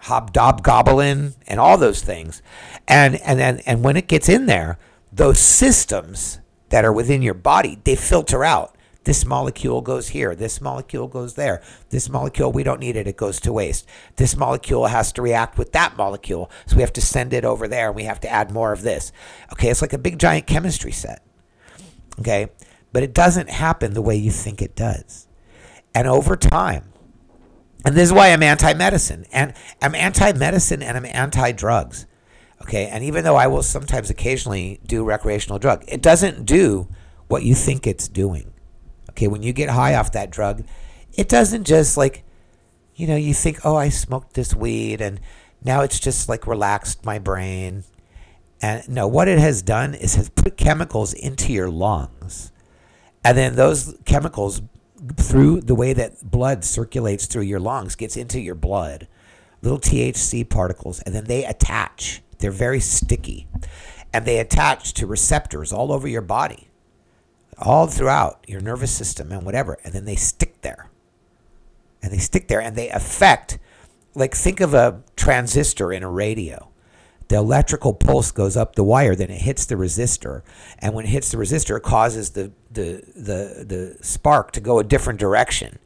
hobgoblin, 0.00 1.34
and 1.46 1.60
all 1.60 1.78
those 1.78 2.02
things. 2.02 2.42
And 2.88 3.16
and 3.16 3.38
then 3.38 3.60
and 3.64 3.84
when 3.84 3.96
it 3.96 4.08
gets 4.08 4.28
in 4.28 4.46
there, 4.46 4.76
those 5.12 5.38
systems 5.38 6.40
that 6.70 6.84
are 6.84 6.92
within 6.92 7.22
your 7.22 7.34
body, 7.34 7.78
they 7.84 7.94
filter 7.94 8.44
out. 8.44 8.74
This 9.08 9.24
molecule 9.24 9.80
goes 9.80 10.08
here. 10.08 10.34
This 10.34 10.60
molecule 10.60 11.08
goes 11.08 11.32
there. 11.32 11.62
This 11.88 12.10
molecule, 12.10 12.52
we 12.52 12.62
don't 12.62 12.78
need 12.78 12.94
it. 12.94 13.06
It 13.06 13.16
goes 13.16 13.40
to 13.40 13.54
waste. 13.54 13.88
This 14.16 14.36
molecule 14.36 14.88
has 14.88 15.12
to 15.12 15.22
react 15.22 15.56
with 15.56 15.72
that 15.72 15.96
molecule. 15.96 16.50
So 16.66 16.76
we 16.76 16.82
have 16.82 16.92
to 16.92 17.00
send 17.00 17.32
it 17.32 17.42
over 17.42 17.66
there 17.66 17.86
and 17.86 17.96
we 17.96 18.02
have 18.02 18.20
to 18.20 18.28
add 18.28 18.50
more 18.50 18.70
of 18.70 18.82
this. 18.82 19.10
Okay, 19.50 19.70
it's 19.70 19.80
like 19.80 19.94
a 19.94 19.98
big 19.98 20.18
giant 20.18 20.46
chemistry 20.46 20.92
set. 20.92 21.24
Okay, 22.20 22.48
but 22.92 23.02
it 23.02 23.14
doesn't 23.14 23.48
happen 23.48 23.94
the 23.94 24.02
way 24.02 24.14
you 24.14 24.30
think 24.30 24.60
it 24.60 24.76
does. 24.76 25.26
And 25.94 26.06
over 26.06 26.36
time, 26.36 26.92
and 27.86 27.96
this 27.96 28.10
is 28.10 28.12
why 28.12 28.28
I'm 28.28 28.42
anti 28.42 28.74
medicine. 28.74 29.24
And 29.32 29.54
I'm 29.80 29.94
anti 29.94 30.34
medicine 30.34 30.82
and 30.82 30.98
I'm 30.98 31.06
anti 31.06 31.52
drugs. 31.52 32.04
Okay, 32.60 32.88
and 32.88 33.02
even 33.02 33.24
though 33.24 33.36
I 33.36 33.46
will 33.46 33.62
sometimes 33.62 34.10
occasionally 34.10 34.80
do 34.84 35.02
recreational 35.02 35.58
drug, 35.58 35.82
it 35.88 36.02
doesn't 36.02 36.44
do 36.44 36.88
what 37.28 37.42
you 37.42 37.54
think 37.54 37.86
it's 37.86 38.06
doing. 38.06 38.52
Okay, 39.18 39.26
when 39.26 39.42
you 39.42 39.52
get 39.52 39.70
high 39.70 39.96
off 39.96 40.12
that 40.12 40.30
drug, 40.30 40.64
it 41.12 41.28
doesn't 41.28 41.64
just 41.64 41.96
like, 41.96 42.22
you 42.94 43.08
know, 43.08 43.16
you 43.16 43.34
think, 43.34 43.58
oh, 43.64 43.74
I 43.74 43.88
smoked 43.88 44.34
this 44.34 44.54
weed 44.54 45.00
and 45.00 45.18
Now 45.64 45.82
it's 45.82 45.98
just 45.98 46.28
like 46.28 46.46
relaxed 46.46 47.04
my 47.04 47.18
brain. 47.18 47.84
And 48.60 48.88
no, 48.88 49.06
what 49.06 49.28
it 49.28 49.38
has 49.38 49.62
done 49.62 49.94
is 49.94 50.14
has 50.16 50.28
put 50.28 50.56
chemicals 50.56 51.12
into 51.12 51.52
your 51.52 51.70
lungs. 51.70 52.52
And 53.24 53.36
then 53.36 53.56
those 53.56 53.96
chemicals 54.04 54.62
through 55.16 55.60
the 55.62 55.74
way 55.74 55.92
that 55.92 56.28
blood 56.28 56.64
circulates 56.64 57.26
through 57.26 57.42
your 57.42 57.60
lungs 57.60 57.94
gets 57.94 58.16
into 58.16 58.40
your 58.40 58.54
blood, 58.54 59.06
little 59.62 59.78
THC 59.78 60.48
particles, 60.48 61.00
and 61.02 61.14
then 61.14 61.24
they 61.24 61.44
attach. 61.44 62.22
They're 62.38 62.50
very 62.50 62.80
sticky. 62.80 63.48
And 64.12 64.24
they 64.24 64.38
attach 64.38 64.94
to 64.94 65.06
receptors 65.06 65.72
all 65.72 65.92
over 65.92 66.08
your 66.08 66.22
body, 66.22 66.67
all 67.60 67.86
throughout 67.86 68.44
your 68.46 68.60
nervous 68.60 68.90
system 68.90 69.32
and 69.32 69.44
whatever. 69.44 69.78
And 69.84 69.92
then 69.92 70.04
they 70.04 70.16
stick 70.16 70.60
there. 70.62 70.90
And 72.02 72.12
they 72.12 72.18
stick 72.18 72.48
there 72.48 72.60
and 72.60 72.76
they 72.76 72.88
affect, 72.90 73.58
like, 74.14 74.34
think 74.34 74.60
of 74.60 74.74
a 74.74 75.02
transistor 75.16 75.92
in 75.92 76.02
a 76.02 76.10
radio 76.10 76.68
the 77.28 77.36
electrical 77.36 77.92
pulse 77.92 78.30
goes 78.30 78.56
up 78.56 78.74
the 78.74 78.84
wire, 78.84 79.14
then 79.14 79.30
it 79.30 79.42
hits 79.42 79.66
the 79.66 79.74
resistor, 79.74 80.42
and 80.78 80.94
when 80.94 81.04
it 81.04 81.08
hits 81.08 81.30
the 81.30 81.36
resistor, 81.36 81.76
it 81.76 81.82
causes 81.82 82.30
the 82.30 82.50
the 82.70 83.02
the, 83.14 83.64
the 83.64 83.96
spark 84.00 84.50
to 84.52 84.60
go 84.60 84.78
a 84.78 84.84
different 84.84 85.20
direction. 85.20 85.78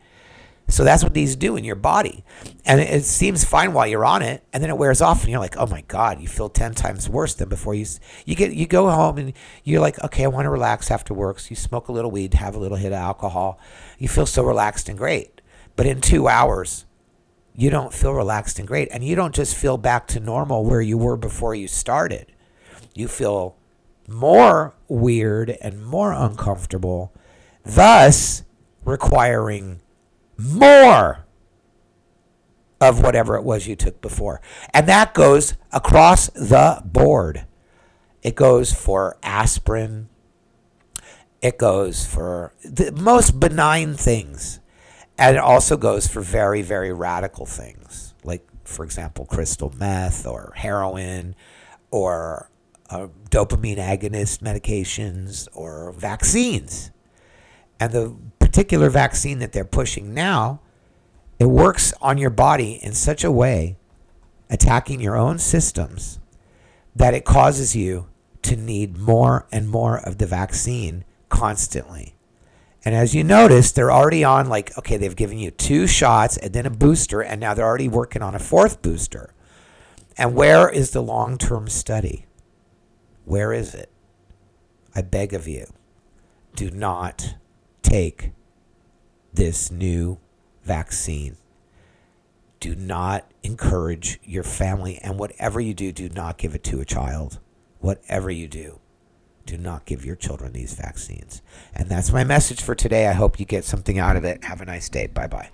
So 0.68 0.84
that's 0.84 1.02
what 1.02 1.12
these 1.12 1.36
do 1.36 1.56
in 1.56 1.64
your 1.64 1.76
body, 1.76 2.24
and 2.64 2.80
it, 2.80 3.04
seems 3.04 3.44
fine 3.44 3.74
while 3.74 3.86
you're 3.86 4.06
on 4.06 4.22
it, 4.22 4.42
and 4.54 4.62
then 4.62 4.70
it 4.70 4.78
wears 4.78 5.02
off, 5.02 5.20
and 5.20 5.30
you're 5.30 5.40
like, 5.40 5.56
oh 5.58 5.66
my 5.66 5.82
god, 5.82 6.20
you 6.20 6.28
feel 6.28 6.48
ten 6.48 6.72
times 6.72 7.10
worse 7.10 7.34
than 7.34 7.50
before. 7.50 7.74
You 7.74 7.84
you 8.24 8.34
get 8.34 8.54
you 8.54 8.66
go 8.66 8.88
home 8.88 9.18
and 9.18 9.34
you're 9.64 9.82
like, 9.82 10.02
okay, 10.02 10.24
I 10.24 10.28
want 10.28 10.46
to 10.46 10.50
relax 10.50 10.90
after 10.90 11.12
work. 11.12 11.40
So 11.40 11.50
you 11.50 11.56
smoke 11.56 11.88
a 11.88 11.92
little 11.92 12.10
weed, 12.10 12.32
have 12.34 12.54
a 12.54 12.58
little 12.58 12.78
hit 12.78 12.92
of 12.92 12.98
alcohol, 12.98 13.60
you 13.98 14.08
feel 14.08 14.24
so 14.24 14.42
relaxed 14.42 14.88
and 14.88 14.96
great. 14.96 15.42
But 15.76 15.86
in 15.86 16.00
two 16.00 16.26
hours, 16.26 16.86
you 17.54 17.68
don't 17.68 17.92
feel 17.92 18.14
relaxed 18.14 18.58
and 18.58 18.66
great. 18.66 18.88
And 18.90 19.04
you 19.04 19.14
don't 19.14 19.34
just 19.34 19.54
feel 19.54 19.76
back 19.76 20.06
to 20.08 20.20
normal 20.20 20.64
where 20.64 20.80
you 20.80 20.96
were 20.96 21.18
before 21.18 21.54
you 21.54 21.68
started. 21.68 22.32
You 22.94 23.08
feel 23.08 23.56
more 24.08 24.74
weird 24.88 25.50
and 25.60 25.84
more 25.84 26.12
uncomfortable, 26.12 27.12
thus 27.62 28.44
requiring 28.84 29.81
more 30.42 31.26
of 32.80 33.00
whatever 33.00 33.36
it 33.36 33.44
was 33.44 33.66
you 33.66 33.76
took 33.76 34.00
before. 34.00 34.40
And 34.74 34.88
that 34.88 35.14
goes 35.14 35.54
across 35.70 36.28
the 36.30 36.82
board. 36.84 37.46
It 38.22 38.34
goes 38.34 38.72
for 38.72 39.16
aspirin. 39.22 40.08
It 41.40 41.58
goes 41.58 42.06
for 42.06 42.54
the 42.64 42.92
most 42.92 43.38
benign 43.38 43.94
things 43.94 44.60
and 45.18 45.36
it 45.36 45.40
also 45.40 45.76
goes 45.76 46.08
for 46.08 46.20
very, 46.20 46.62
very 46.62 46.92
radical 46.92 47.46
things, 47.46 48.14
like, 48.24 48.46
for 48.64 48.84
example, 48.84 49.24
crystal 49.24 49.72
meth 49.76 50.26
or 50.26 50.52
heroin 50.56 51.34
or 51.90 52.50
uh, 52.90 53.08
dopamine 53.30 53.78
agonist 53.78 54.40
medications 54.40 55.48
or 55.52 55.92
vaccines. 55.92 56.90
And 57.78 57.92
the 57.92 58.16
particular 58.52 58.90
vaccine 58.90 59.38
that 59.38 59.52
they're 59.52 59.64
pushing 59.64 60.12
now, 60.12 60.60
it 61.38 61.46
works 61.46 61.94
on 62.02 62.18
your 62.18 62.28
body 62.28 62.78
in 62.82 62.92
such 62.92 63.24
a 63.24 63.32
way, 63.32 63.78
attacking 64.50 65.00
your 65.00 65.16
own 65.16 65.38
systems, 65.38 66.20
that 66.94 67.14
it 67.14 67.24
causes 67.24 67.74
you 67.74 68.08
to 68.42 68.54
need 68.54 68.98
more 68.98 69.46
and 69.50 69.70
more 69.70 69.98
of 69.98 70.18
the 70.18 70.26
vaccine 70.26 71.02
constantly. 71.30 72.14
And 72.84 72.94
as 72.94 73.14
you 73.14 73.24
notice, 73.24 73.72
they're 73.72 73.90
already 73.90 74.22
on 74.22 74.50
like, 74.50 74.76
okay, 74.76 74.98
they've 74.98 75.16
given 75.16 75.38
you 75.38 75.50
two 75.50 75.86
shots 75.86 76.36
and 76.36 76.52
then 76.52 76.66
a 76.66 76.70
booster, 76.70 77.22
and 77.22 77.40
now 77.40 77.54
they're 77.54 77.64
already 77.64 77.88
working 77.88 78.20
on 78.20 78.34
a 78.34 78.38
fourth 78.38 78.82
booster. 78.82 79.32
And 80.18 80.34
where 80.34 80.68
is 80.68 80.90
the 80.90 81.02
long 81.02 81.38
term 81.38 81.70
study? 81.70 82.26
Where 83.24 83.54
is 83.54 83.74
it? 83.74 83.90
I 84.94 85.00
beg 85.00 85.32
of 85.32 85.48
you, 85.48 85.68
do 86.54 86.70
not 86.70 87.36
take 87.80 88.32
this 89.32 89.70
new 89.70 90.18
vaccine. 90.62 91.36
Do 92.60 92.74
not 92.76 93.30
encourage 93.42 94.20
your 94.22 94.44
family, 94.44 94.98
and 95.02 95.18
whatever 95.18 95.60
you 95.60 95.74
do, 95.74 95.90
do 95.92 96.08
not 96.08 96.38
give 96.38 96.54
it 96.54 96.62
to 96.64 96.80
a 96.80 96.84
child. 96.84 97.40
Whatever 97.80 98.30
you 98.30 98.46
do 98.46 98.78
do 99.46 99.56
not 99.56 99.84
give 99.84 100.04
your 100.04 100.16
children 100.16 100.52
these 100.52 100.74
vaccines. 100.74 101.42
And 101.74 101.88
that's 101.88 102.12
my 102.12 102.24
message 102.24 102.62
for 102.62 102.74
today. 102.74 103.08
I 103.08 103.12
hope 103.12 103.40
you 103.40 103.46
get 103.46 103.64
something 103.64 103.98
out 103.98 104.16
of 104.16 104.24
it. 104.24 104.44
Have 104.44 104.60
a 104.60 104.64
nice 104.64 104.88
day. 104.88 105.06
Bye 105.06 105.26
bye. 105.26 105.50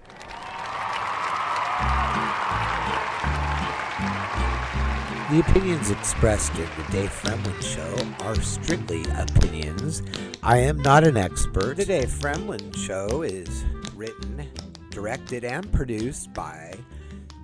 The 5.31 5.41
opinions 5.41 5.91
expressed 5.91 6.55
in 6.55 6.67
the 6.79 6.91
Dave 6.91 7.11
Fremland 7.11 7.63
Show 7.63 8.25
are 8.25 8.35
strictly 8.37 9.03
opinions. 9.15 10.03
I 10.43 10.57
am 10.57 10.81
not 10.81 11.07
an 11.07 11.19
expert. 11.19 11.77
The 11.77 11.85
Dave 11.85 12.09
Fremland 12.09 12.75
Show 12.75 13.21
is 13.21 13.67
written, 13.95 14.49
directed, 14.89 15.45
and 15.45 15.71
produced 15.71 16.33
by 16.33 16.73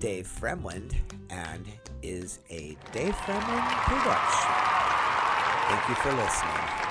Dave 0.00 0.26
Fremland 0.26 0.94
and 1.28 1.66
is 2.02 2.38
a 2.48 2.74
Dave 2.92 3.14
Fremland 3.16 3.70
production. 3.82 4.50
Thank 5.68 5.88
you 5.90 5.94
for 5.96 6.12
listening. 6.14 6.83